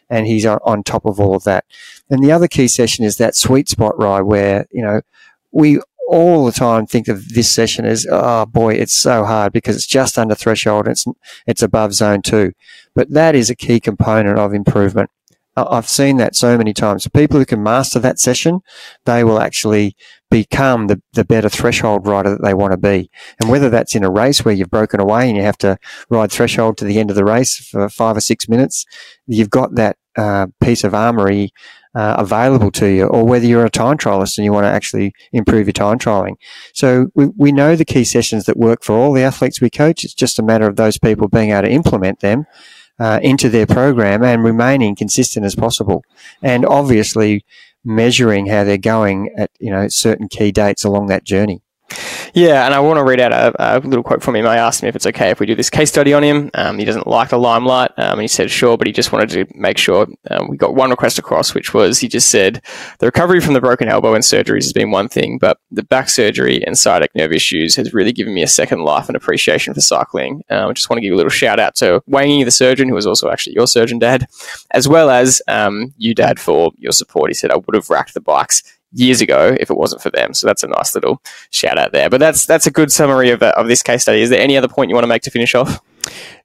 and 0.08 0.28
he's 0.28 0.46
on, 0.46 0.60
on 0.62 0.84
top 0.84 1.06
of 1.06 1.18
all 1.18 1.34
of 1.34 1.42
that. 1.42 1.64
And 2.08 2.22
the 2.22 2.30
other 2.30 2.46
key 2.46 2.68
session 2.68 3.04
is 3.04 3.16
that 3.16 3.34
sweet 3.34 3.68
spot 3.68 3.98
ride 3.98 4.22
where, 4.22 4.68
you 4.70 4.82
know, 4.82 5.00
we 5.50 5.80
all 6.10 6.44
the 6.44 6.52
time 6.52 6.86
think 6.86 7.06
of 7.06 7.28
this 7.28 7.50
session 7.50 7.84
as, 7.84 8.04
oh 8.10 8.44
boy, 8.44 8.74
it's 8.74 9.00
so 9.00 9.24
hard 9.24 9.52
because 9.52 9.76
it's 9.76 9.86
just 9.86 10.18
under 10.18 10.34
threshold. 10.34 10.86
and 10.86 10.92
It's, 10.92 11.04
it's 11.46 11.62
above 11.62 11.94
zone 11.94 12.20
two. 12.20 12.52
But 12.96 13.10
that 13.10 13.36
is 13.36 13.48
a 13.48 13.54
key 13.54 13.78
component 13.78 14.36
of 14.36 14.52
improvement. 14.52 15.10
I've 15.56 15.88
seen 15.88 16.16
that 16.16 16.34
so 16.34 16.58
many 16.58 16.72
times. 16.72 17.06
People 17.08 17.38
who 17.38 17.46
can 17.46 17.62
master 17.62 17.98
that 18.00 18.18
session, 18.18 18.60
they 19.04 19.22
will 19.22 19.40
actually 19.40 19.94
become 20.30 20.88
the, 20.88 21.00
the 21.12 21.24
better 21.24 21.48
threshold 21.48 22.06
rider 22.06 22.30
that 22.30 22.42
they 22.42 22.54
want 22.54 22.72
to 22.72 22.76
be. 22.78 23.10
And 23.40 23.50
whether 23.50 23.68
that's 23.68 23.94
in 23.94 24.04
a 24.04 24.10
race 24.10 24.44
where 24.44 24.54
you've 24.54 24.70
broken 24.70 25.00
away 25.00 25.28
and 25.28 25.36
you 25.36 25.42
have 25.42 25.58
to 25.58 25.76
ride 26.08 26.32
threshold 26.32 26.76
to 26.78 26.84
the 26.84 26.98
end 26.98 27.10
of 27.10 27.16
the 27.16 27.24
race 27.24 27.56
for 27.56 27.88
five 27.88 28.16
or 28.16 28.20
six 28.20 28.48
minutes, 28.48 28.84
you've 29.26 29.50
got 29.50 29.74
that 29.74 29.96
uh, 30.16 30.46
piece 30.60 30.82
of 30.82 30.94
armory 30.94 31.52
uh, 31.94 32.16
available 32.18 32.70
to 32.70 32.86
you, 32.86 33.06
or 33.06 33.24
whether 33.24 33.46
you're 33.46 33.64
a 33.64 33.70
time 33.70 33.98
trialist 33.98 34.38
and 34.38 34.44
you 34.44 34.52
want 34.52 34.64
to 34.64 34.70
actually 34.70 35.12
improve 35.32 35.66
your 35.66 35.72
time 35.72 35.98
trialing. 35.98 36.36
So 36.72 37.08
we, 37.14 37.26
we 37.36 37.52
know 37.52 37.76
the 37.76 37.84
key 37.84 38.04
sessions 38.04 38.44
that 38.44 38.56
work 38.56 38.84
for 38.84 38.94
all 38.94 39.12
the 39.12 39.22
athletes 39.22 39.60
we 39.60 39.70
coach. 39.70 40.04
It's 40.04 40.14
just 40.14 40.38
a 40.38 40.42
matter 40.42 40.66
of 40.66 40.76
those 40.76 40.98
people 40.98 41.28
being 41.28 41.50
able 41.50 41.62
to 41.62 41.70
implement 41.70 42.20
them 42.20 42.46
uh, 42.98 43.18
into 43.22 43.48
their 43.48 43.66
program 43.66 44.22
and 44.22 44.44
remaining 44.44 44.94
consistent 44.94 45.44
as 45.46 45.54
possible. 45.54 46.04
And 46.42 46.64
obviously 46.64 47.44
measuring 47.84 48.46
how 48.46 48.64
they're 48.64 48.76
going 48.76 49.30
at, 49.36 49.50
you 49.58 49.70
know, 49.70 49.88
certain 49.88 50.28
key 50.28 50.52
dates 50.52 50.84
along 50.84 51.06
that 51.06 51.24
journey. 51.24 51.62
Yeah, 52.34 52.64
and 52.64 52.72
I 52.72 52.80
want 52.80 52.98
to 52.98 53.04
read 53.04 53.20
out 53.20 53.32
a, 53.32 53.78
a, 53.78 53.80
little 53.80 54.04
quote 54.04 54.22
from 54.22 54.36
him. 54.36 54.46
I 54.46 54.56
asked 54.56 54.82
him 54.82 54.88
if 54.88 54.94
it's 54.94 55.06
okay 55.06 55.30
if 55.30 55.40
we 55.40 55.46
do 55.46 55.56
this 55.56 55.70
case 55.70 55.88
study 55.88 56.12
on 56.12 56.22
him. 56.22 56.50
Um, 56.54 56.78
he 56.78 56.84
doesn't 56.84 57.06
like 57.06 57.30
the 57.30 57.38
limelight, 57.38 57.90
um, 57.96 58.12
and 58.12 58.20
he 58.20 58.28
said 58.28 58.50
sure, 58.50 58.76
but 58.76 58.86
he 58.86 58.92
just 58.92 59.12
wanted 59.12 59.30
to 59.30 59.46
make 59.58 59.78
sure 59.78 60.06
um, 60.30 60.48
we 60.48 60.56
got 60.56 60.74
one 60.74 60.90
request 60.90 61.18
across, 61.18 61.54
which 61.54 61.74
was 61.74 61.98
he 61.98 62.08
just 62.08 62.28
said 62.28 62.62
the 62.98 63.06
recovery 63.06 63.40
from 63.40 63.54
the 63.54 63.60
broken 63.60 63.88
elbow 63.88 64.14
and 64.14 64.22
surgeries 64.22 64.62
has 64.62 64.72
been 64.72 64.90
one 64.90 65.08
thing, 65.08 65.38
but 65.38 65.58
the 65.70 65.82
back 65.82 66.08
surgery 66.08 66.64
and 66.64 66.78
sciatic 66.78 67.10
nerve 67.14 67.32
issues 67.32 67.74
has 67.76 67.92
really 67.92 68.12
given 68.12 68.34
me 68.34 68.42
a 68.42 68.48
second 68.48 68.80
life 68.80 69.08
and 69.08 69.16
appreciation 69.16 69.74
for 69.74 69.80
cycling. 69.80 70.42
Um, 70.50 70.70
I 70.70 70.72
just 70.72 70.88
want 70.88 70.98
to 70.98 71.02
give 71.02 71.12
a 71.12 71.16
little 71.16 71.30
shout 71.30 71.58
out 71.58 71.74
to 71.76 72.02
Wangy, 72.08 72.44
the 72.44 72.50
surgeon, 72.50 72.88
who 72.88 72.94
was 72.94 73.06
also 73.06 73.30
actually 73.30 73.54
your 73.54 73.66
surgeon, 73.66 73.98
Dad, 73.98 74.26
as 74.70 74.86
well 74.86 75.10
as 75.10 75.42
um, 75.48 75.92
you, 75.96 76.14
Dad, 76.14 76.38
for 76.38 76.70
your 76.76 76.92
support. 76.92 77.30
He 77.30 77.34
said 77.34 77.50
I 77.50 77.56
would 77.56 77.74
have 77.74 77.90
racked 77.90 78.14
the 78.14 78.20
bikes 78.20 78.62
years 78.92 79.20
ago 79.20 79.56
if 79.58 79.70
it 79.70 79.76
wasn't 79.76 80.02
for 80.02 80.10
them. 80.10 80.34
So 80.34 80.46
that's 80.46 80.62
a 80.62 80.68
nice 80.68 80.94
little 80.94 81.22
shout 81.50 81.78
out 81.78 81.92
there. 81.92 82.10
But 82.10 82.20
that's 82.20 82.46
that's 82.46 82.66
a 82.66 82.70
good 82.70 82.90
summary 82.90 83.30
of, 83.30 83.42
uh, 83.42 83.52
of 83.56 83.68
this 83.68 83.82
case 83.82 84.02
study. 84.02 84.20
Is 84.22 84.30
there 84.30 84.40
any 84.40 84.56
other 84.56 84.68
point 84.68 84.88
you 84.88 84.94
want 84.94 85.04
to 85.04 85.08
make 85.08 85.22
to 85.22 85.30
finish 85.30 85.54
off? 85.54 85.80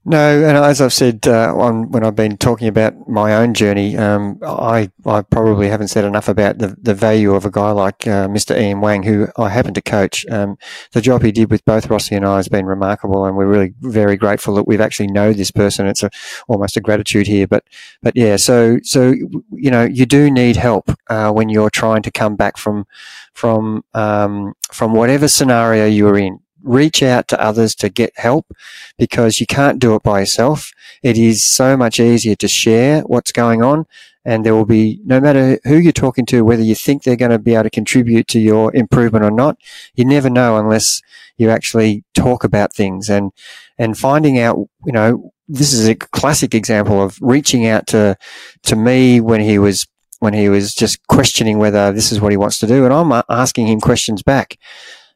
No, 0.07 0.43
and 0.43 0.55
as 0.55 0.81
I've 0.81 0.93
said 0.93 1.27
uh, 1.27 1.51
on, 1.55 1.89
when 1.89 2.03
I've 2.03 2.15
been 2.15 2.37
talking 2.37 2.67
about 2.67 3.07
my 3.09 3.33
own 3.33 3.55
journey, 3.55 3.97
um, 3.97 4.37
I 4.43 4.91
I 5.03 5.23
probably 5.23 5.67
haven't 5.67 5.87
said 5.87 6.05
enough 6.05 6.27
about 6.29 6.59
the, 6.59 6.75
the 6.79 6.93
value 6.93 7.33
of 7.33 7.43
a 7.43 7.49
guy 7.49 7.71
like 7.71 8.05
uh, 8.05 8.27
Mr. 8.27 8.55
Ian 8.55 8.81
Wang, 8.81 9.01
who 9.01 9.27
I 9.35 9.49
happen 9.49 9.73
to 9.73 9.81
coach. 9.81 10.23
Um, 10.29 10.59
the 10.91 11.01
job 11.01 11.23
he 11.23 11.31
did 11.31 11.49
with 11.49 11.65
both 11.65 11.89
Rossi 11.89 12.13
and 12.13 12.23
I 12.23 12.35
has 12.35 12.47
been 12.47 12.67
remarkable, 12.67 13.25
and 13.25 13.35
we're 13.35 13.47
really 13.47 13.73
very 13.81 14.15
grateful 14.15 14.53
that 14.55 14.67
we've 14.67 14.79
actually 14.79 15.07
know 15.07 15.33
this 15.33 15.49
person. 15.49 15.87
It's 15.87 16.03
a, 16.03 16.11
almost 16.47 16.77
a 16.77 16.81
gratitude 16.81 17.25
here, 17.25 17.47
but 17.47 17.63
but 18.03 18.15
yeah, 18.15 18.35
so 18.35 18.77
so 18.83 19.11
you 19.51 19.71
know 19.71 19.85
you 19.85 20.05
do 20.05 20.29
need 20.29 20.55
help 20.55 20.91
uh, 21.09 21.31
when 21.31 21.49
you're 21.49 21.71
trying 21.71 22.03
to 22.03 22.11
come 22.11 22.35
back 22.35 22.57
from 22.57 22.85
from 23.33 23.83
um, 23.95 24.53
from 24.71 24.93
whatever 24.93 25.27
scenario 25.27 25.87
you're 25.87 26.19
in 26.19 26.41
reach 26.65 27.01
out 27.04 27.28
to 27.30 27.41
others 27.41 27.75
to 27.75 27.89
get 27.89 28.12
help 28.17 28.51
because 28.97 29.39
you 29.39 29.45
can't 29.45 29.80
do 29.80 29.95
it 29.95 30.04
by 30.04 30.19
yourself. 30.19 30.71
It 31.04 31.17
is 31.17 31.45
so 31.45 31.78
much 31.78 31.99
easier 31.99 32.36
to 32.36 32.47
share 32.47 33.01
what's 33.01 33.32
going 33.32 33.63
on 33.63 33.86
and 34.25 34.43
there 34.43 34.56
will 34.56 34.65
be, 34.65 34.99
no 35.06 35.21
matter 35.21 35.60
who 35.65 35.78
you're 35.78 35.91
talking 35.91 36.25
to, 36.28 36.43
whether 36.43 36.63
you 36.63 36.73
think 36.73 37.04
they're 37.04 37.15
going 37.15 37.32
to 37.32 37.39
be 37.39 37.54
able 37.54 37.63
to 37.63 37.69
contribute 37.69 38.28
to 38.30 38.39
your 38.39 38.75
improvement 38.75 39.23
or 39.23 39.30
not, 39.30 39.58
you 39.93 40.04
never 40.04 40.32
know 40.32 40.58
unless 40.58 41.01
you 41.38 41.51
actually 41.51 42.04
talk 42.15 42.43
about 42.43 42.73
things 42.73 43.08
and, 43.08 43.32
and 43.78 43.97
finding 43.97 44.39
out, 44.39 44.58
you 44.84 44.91
know, 44.91 45.32
this 45.47 45.73
is 45.73 45.88
a 45.88 45.93
classic 45.93 46.56
example 46.56 47.04
of 47.04 47.19
reaching 47.21 47.67
out 47.67 47.86
to, 47.88 48.17
to 48.63 48.75
me 48.75 49.21
when 49.21 49.41
he 49.41 49.60
was 49.60 49.88
when 50.19 50.34
he 50.34 50.49
was 50.49 50.73
just 50.73 51.06
questioning 51.08 51.60
whether 51.60 51.91
this 51.91 52.12
is 52.12 52.21
what 52.21 52.32
he 52.32 52.38
wants 52.38 52.58
to 52.58 52.65
do. 52.65 52.86
And 52.86 52.93
I'm 52.93 53.21
asking 53.30 53.67
him 53.67 53.82
questions 53.82 54.23
back 54.23 54.58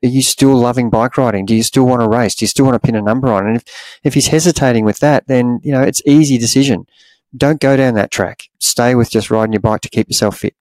are 0.04 0.08
you 0.08 0.22
still 0.22 0.56
loving 0.56 0.90
bike 0.90 1.18
riding? 1.18 1.46
Do 1.46 1.56
you 1.56 1.64
still 1.64 1.86
want 1.86 2.02
to 2.02 2.08
race? 2.08 2.36
Do 2.36 2.44
you 2.44 2.48
still 2.48 2.66
want 2.66 2.76
to 2.76 2.86
pin 2.86 2.96
a 2.96 3.02
number 3.02 3.28
on? 3.28 3.48
And 3.48 3.58
if, 3.58 3.64
if 4.04 4.14
he's 4.14 4.28
hesitating 4.28 4.86
with 4.86 5.00
that, 5.00 5.28
then, 5.28 5.60
you 5.64 5.72
know, 5.72 5.82
it's 5.82 6.02
easy 6.06 6.38
decision. 6.38 6.88
Don't 7.36 7.60
go 7.60 7.76
down 7.76 7.96
that 7.96 8.12
track. 8.12 8.44
Stay 8.60 8.96
with 8.96 9.10
just 9.10 9.30
riding 9.30 9.54
your 9.54 9.60
bike 9.60 9.82
to 9.82 9.90
keep 9.90 10.10
yourself 10.10 10.40
fit. 10.40 10.56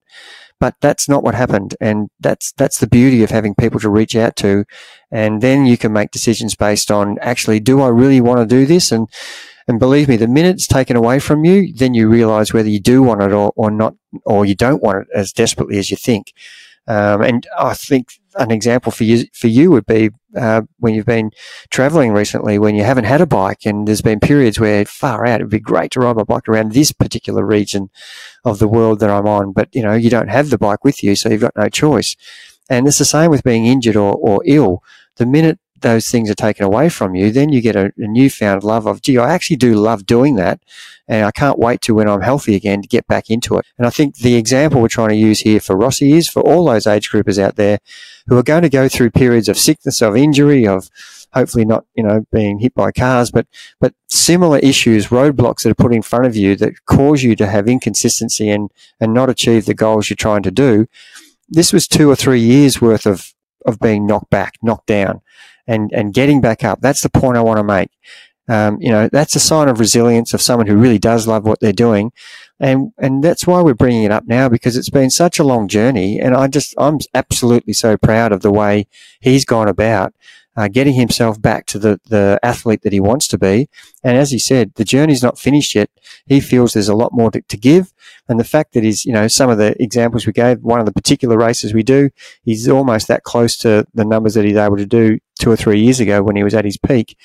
But 0.61 0.74
that's 0.81 1.09
not 1.09 1.22
what 1.22 1.37
happened. 1.37 1.77
And 1.81 2.11
that's, 2.18 2.51
that's 2.53 2.81
the 2.81 2.88
beauty 2.88 3.22
of 3.22 3.31
having 3.31 3.55
people 3.55 3.79
to 3.81 3.88
reach 3.88 4.16
out 4.16 4.35
to. 4.37 4.64
And 5.11 5.40
then 5.40 5.66
you 5.66 5.79
can 5.79 5.92
make 5.92 6.11
decisions 6.11 6.57
based 6.57 6.90
on 6.90 7.16
actually, 7.20 7.61
do 7.61 7.81
I 7.81 7.88
really 7.88 8.20
want 8.20 8.40
to 8.40 8.46
do 8.46 8.66
this? 8.66 8.90
And, 8.90 9.09
and 9.68 9.79
believe 9.79 10.09
me, 10.09 10.16
the 10.16 10.27
minute 10.27 10.57
it's 10.57 10.66
taken 10.66 10.96
away 10.96 11.20
from 11.20 11.44
you, 11.44 11.72
then 11.72 11.94
you 11.94 12.09
realize 12.09 12.53
whether 12.53 12.68
you 12.68 12.81
do 12.81 13.03
want 13.03 13.22
it 13.22 13.33
or, 13.33 13.53
or 13.55 13.70
not, 13.70 13.94
or 14.24 14.44
you 14.44 14.57
don't 14.57 14.83
want 14.83 15.03
it 15.03 15.09
as 15.14 15.33
desperately 15.33 15.79
as 15.79 15.92
you 15.92 15.96
think. 15.96 16.33
Um, 16.88 17.22
and 17.22 17.46
I 17.59 17.74
think 17.74 18.18
an 18.37 18.51
example 18.51 18.90
for 18.90 19.05
you 19.05 19.27
for 19.35 19.46
you 19.46 19.70
would 19.70 19.85
be 19.85 20.11
uh, 20.37 20.62
when 20.79 20.94
you've 20.94 21.05
been 21.07 21.31
traveling 21.70 22.12
recently, 22.12 22.59
when 22.59 22.74
you 22.74 22.83
haven't 22.83 23.05
had 23.05 23.20
a 23.20 23.27
bike, 23.27 23.66
and 23.66 23.87
there's 23.87 24.01
been 24.01 24.20
periods 24.20 24.59
where 24.59 24.87
far 24.87 25.27
out, 25.27 25.40
it'd 25.40 25.51
be 25.51 25.61
great 25.61 25.90
to 25.92 26.01
ride 26.01 26.16
my 26.16 26.22
bike 26.22 26.48
around 26.48 26.72
this 26.72 26.92
particular 26.92 27.44
region 27.44 27.90
of 28.44 28.59
the 28.59 28.68
world 28.68 29.01
that 29.01 29.11
I'm 29.11 29.27
on, 29.27 29.53
but 29.53 29.68
you 29.74 29.83
know 29.83 29.92
you 29.92 30.09
don't 30.09 30.29
have 30.29 30.48
the 30.48 30.59
bike 30.59 30.83
with 30.83 31.03
you, 31.03 31.14
so 31.14 31.29
you've 31.29 31.42
got 31.42 31.57
no 31.57 31.68
choice. 31.68 32.16
And 32.70 32.87
it's 32.87 32.98
the 32.98 33.05
same 33.05 33.31
with 33.31 33.44
being 33.44 33.66
injured 33.66 33.96
or, 33.96 34.14
or 34.14 34.42
ill. 34.46 34.83
The 35.16 35.27
minute 35.27 35.59
those 35.80 36.08
things 36.08 36.30
are 36.30 36.34
taken 36.34 36.64
away 36.64 36.88
from 36.88 37.14
you, 37.14 37.30
then 37.30 37.50
you 37.50 37.60
get 37.60 37.76
a, 37.76 37.86
a, 37.96 38.06
newfound 38.06 38.64
love 38.64 38.86
of, 38.86 39.02
gee, 39.02 39.18
I 39.18 39.32
actually 39.32 39.56
do 39.56 39.74
love 39.74 40.06
doing 40.06 40.36
that. 40.36 40.60
And 41.06 41.24
I 41.24 41.30
can't 41.30 41.58
wait 41.58 41.80
to 41.82 41.94
when 41.94 42.08
I'm 42.08 42.20
healthy 42.20 42.54
again 42.54 42.82
to 42.82 42.88
get 42.88 43.06
back 43.06 43.30
into 43.30 43.56
it. 43.56 43.66
And 43.78 43.86
I 43.86 43.90
think 43.90 44.16
the 44.16 44.36
example 44.36 44.80
we're 44.80 44.88
trying 44.88 45.10
to 45.10 45.16
use 45.16 45.40
here 45.40 45.60
for 45.60 45.76
Rossi 45.76 46.12
is 46.12 46.28
for 46.28 46.42
all 46.42 46.66
those 46.66 46.86
age 46.86 47.10
groupers 47.10 47.38
out 47.38 47.56
there 47.56 47.78
who 48.26 48.36
are 48.36 48.42
going 48.42 48.62
to 48.62 48.68
go 48.68 48.88
through 48.88 49.10
periods 49.10 49.48
of 49.48 49.56
sickness, 49.58 50.02
of 50.02 50.16
injury, 50.16 50.66
of 50.66 50.90
hopefully 51.32 51.64
not, 51.64 51.84
you 51.94 52.02
know, 52.02 52.26
being 52.32 52.58
hit 52.58 52.74
by 52.74 52.90
cars, 52.90 53.30
but, 53.30 53.46
but 53.80 53.94
similar 54.08 54.58
issues, 54.58 55.08
roadblocks 55.08 55.62
that 55.62 55.70
are 55.70 55.74
put 55.74 55.94
in 55.94 56.02
front 56.02 56.26
of 56.26 56.36
you 56.36 56.56
that 56.56 56.84
cause 56.86 57.22
you 57.22 57.36
to 57.36 57.46
have 57.46 57.68
inconsistency 57.68 58.50
and, 58.50 58.70
and 59.00 59.14
not 59.14 59.30
achieve 59.30 59.64
the 59.64 59.74
goals 59.74 60.10
you're 60.10 60.16
trying 60.16 60.42
to 60.42 60.50
do. 60.50 60.86
This 61.48 61.72
was 61.72 61.88
two 61.88 62.10
or 62.10 62.16
three 62.16 62.40
years 62.40 62.80
worth 62.80 63.06
of, 63.06 63.32
of 63.68 63.78
being 63.78 64.07
knocked 64.07 64.31
back, 64.31 64.54
knocked 64.62 64.87
down 64.87 65.20
and, 65.66 65.92
and 65.92 66.14
getting 66.14 66.40
back 66.40 66.64
up. 66.64 66.81
That's 66.81 67.02
the 67.02 67.11
point 67.11 67.37
I 67.37 67.42
want 67.42 67.59
to 67.59 67.64
make. 67.64 67.90
Um, 68.48 68.78
you 68.81 68.90
know, 68.90 69.11
that's 69.12 69.37
a 69.37 69.40
sign 69.40 69.68
of 69.68 69.78
resilience 69.78 70.33
of 70.33 70.40
someone 70.40 70.66
who 70.66 70.76
really 70.76 70.98
does 70.98 71.28
love 71.28 71.44
what 71.44 71.61
they're 71.61 71.72
doing. 71.72 72.12
And, 72.59 72.92
and 72.98 73.22
that's 73.22 73.46
why 73.46 73.61
we're 73.61 73.74
bringing 73.74 74.04
it 74.04 74.11
up 74.11 74.26
now 74.26 74.48
because 74.48 74.76
it's 74.76 74.88
been 74.90 75.11
such 75.11 75.38
a 75.38 75.44
long 75.44 75.68
journey. 75.68 76.18
And 76.18 76.35
I 76.35 76.48
just, 76.48 76.74
I'm 76.78 76.98
absolutely 77.14 77.74
so 77.74 77.98
proud 77.98 78.33
of 78.33 78.40
the 78.40 78.50
way 78.50 78.87
he's 79.20 79.44
gone 79.44 79.68
about 79.68 80.14
uh, 80.58 80.66
getting 80.66 80.94
himself 80.94 81.40
back 81.40 81.66
to 81.66 81.78
the, 81.78 82.00
the 82.06 82.36
athlete 82.42 82.82
that 82.82 82.92
he 82.92 82.98
wants 82.98 83.28
to 83.28 83.38
be. 83.38 83.68
And 84.02 84.16
as 84.18 84.32
he 84.32 84.40
said, 84.40 84.74
the 84.74 84.84
journey's 84.84 85.22
not 85.22 85.38
finished 85.38 85.72
yet. 85.76 85.88
He 86.26 86.40
feels 86.40 86.72
there's 86.72 86.88
a 86.88 86.96
lot 86.96 87.12
more 87.12 87.30
to, 87.30 87.40
to, 87.42 87.56
give. 87.56 87.92
And 88.28 88.40
the 88.40 88.44
fact 88.44 88.72
that 88.74 88.82
he's, 88.82 89.04
you 89.04 89.12
know, 89.12 89.28
some 89.28 89.50
of 89.50 89.58
the 89.58 89.80
examples 89.80 90.26
we 90.26 90.32
gave, 90.32 90.58
one 90.60 90.80
of 90.80 90.86
the 90.86 90.92
particular 90.92 91.38
races 91.38 91.72
we 91.72 91.84
do, 91.84 92.10
he's 92.42 92.68
almost 92.68 93.06
that 93.06 93.22
close 93.22 93.56
to 93.58 93.86
the 93.94 94.04
numbers 94.04 94.34
that 94.34 94.44
he's 94.44 94.56
able 94.56 94.76
to 94.78 94.86
do 94.86 95.20
two 95.38 95.48
or 95.52 95.56
three 95.56 95.78
years 95.78 96.00
ago 96.00 96.24
when 96.24 96.34
he 96.34 96.42
was 96.42 96.54
at 96.54 96.64
his 96.64 96.76
peak. 96.76 97.16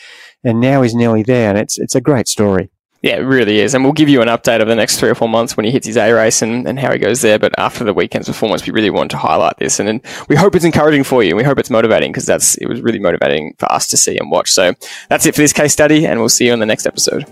And 0.44 0.62
now 0.62 0.84
he's 0.84 0.94
nearly 0.94 1.24
there. 1.24 1.50
And 1.50 1.58
it's, 1.58 1.80
it's 1.80 1.96
a 1.96 2.02
great 2.02 2.28
story. 2.28 2.70
Yeah, 3.04 3.18
it 3.18 3.24
really 3.24 3.60
is. 3.60 3.76
And 3.76 3.84
we'll 3.84 3.92
give 3.92 4.08
you 4.08 4.22
an 4.22 4.30
update 4.30 4.62
of 4.62 4.70
the 4.70 4.76
next 4.76 4.98
three 4.98 5.10
or 5.10 5.16
four 5.16 5.28
months 5.28 5.58
when 5.58 5.66
he 5.66 5.72
hits 5.72 5.86
his 5.86 5.98
A 5.98 6.14
race 6.14 6.42
and, 6.42 6.66
and 6.66 6.80
how 6.80 6.94
he 6.94 6.98
goes 6.98 7.22
there. 7.22 7.38
But 7.38 7.54
after 7.60 7.84
the 7.84 7.94
weekend's 7.94 8.30
performance, 8.30 8.66
we 8.66 8.72
really 8.72 8.90
want 8.90 9.12
to 9.12 9.18
highlight 9.18 9.58
this. 9.58 9.78
And, 9.78 9.90
and 9.90 10.02
we 10.30 10.38
hope 10.38 10.56
it's 10.56 10.64
encouraging 10.64 11.04
for 11.04 11.22
you. 11.22 11.36
We 11.36 11.44
hope 11.44 11.60
it's 11.60 11.70
motivating 11.70 12.14
because 12.14 12.26
that's, 12.26 12.56
it 12.56 12.68
was 12.68 12.82
really 12.82 13.00
motivating 13.00 13.56
for 13.60 13.70
us 13.70 13.88
to 13.88 13.98
see 13.98 14.18
and 14.18 14.32
watch. 14.32 14.54
So 14.54 14.74
that's 15.10 15.26
it 15.26 15.36
for 15.36 15.42
this 15.42 15.52
case 15.52 15.74
study. 15.74 16.08
And 16.08 16.22
we'll 16.22 16.30
see 16.30 16.46
you 16.46 16.54
on 16.54 16.60
the 16.60 16.66
next 16.66 16.86
episode. 16.86 17.26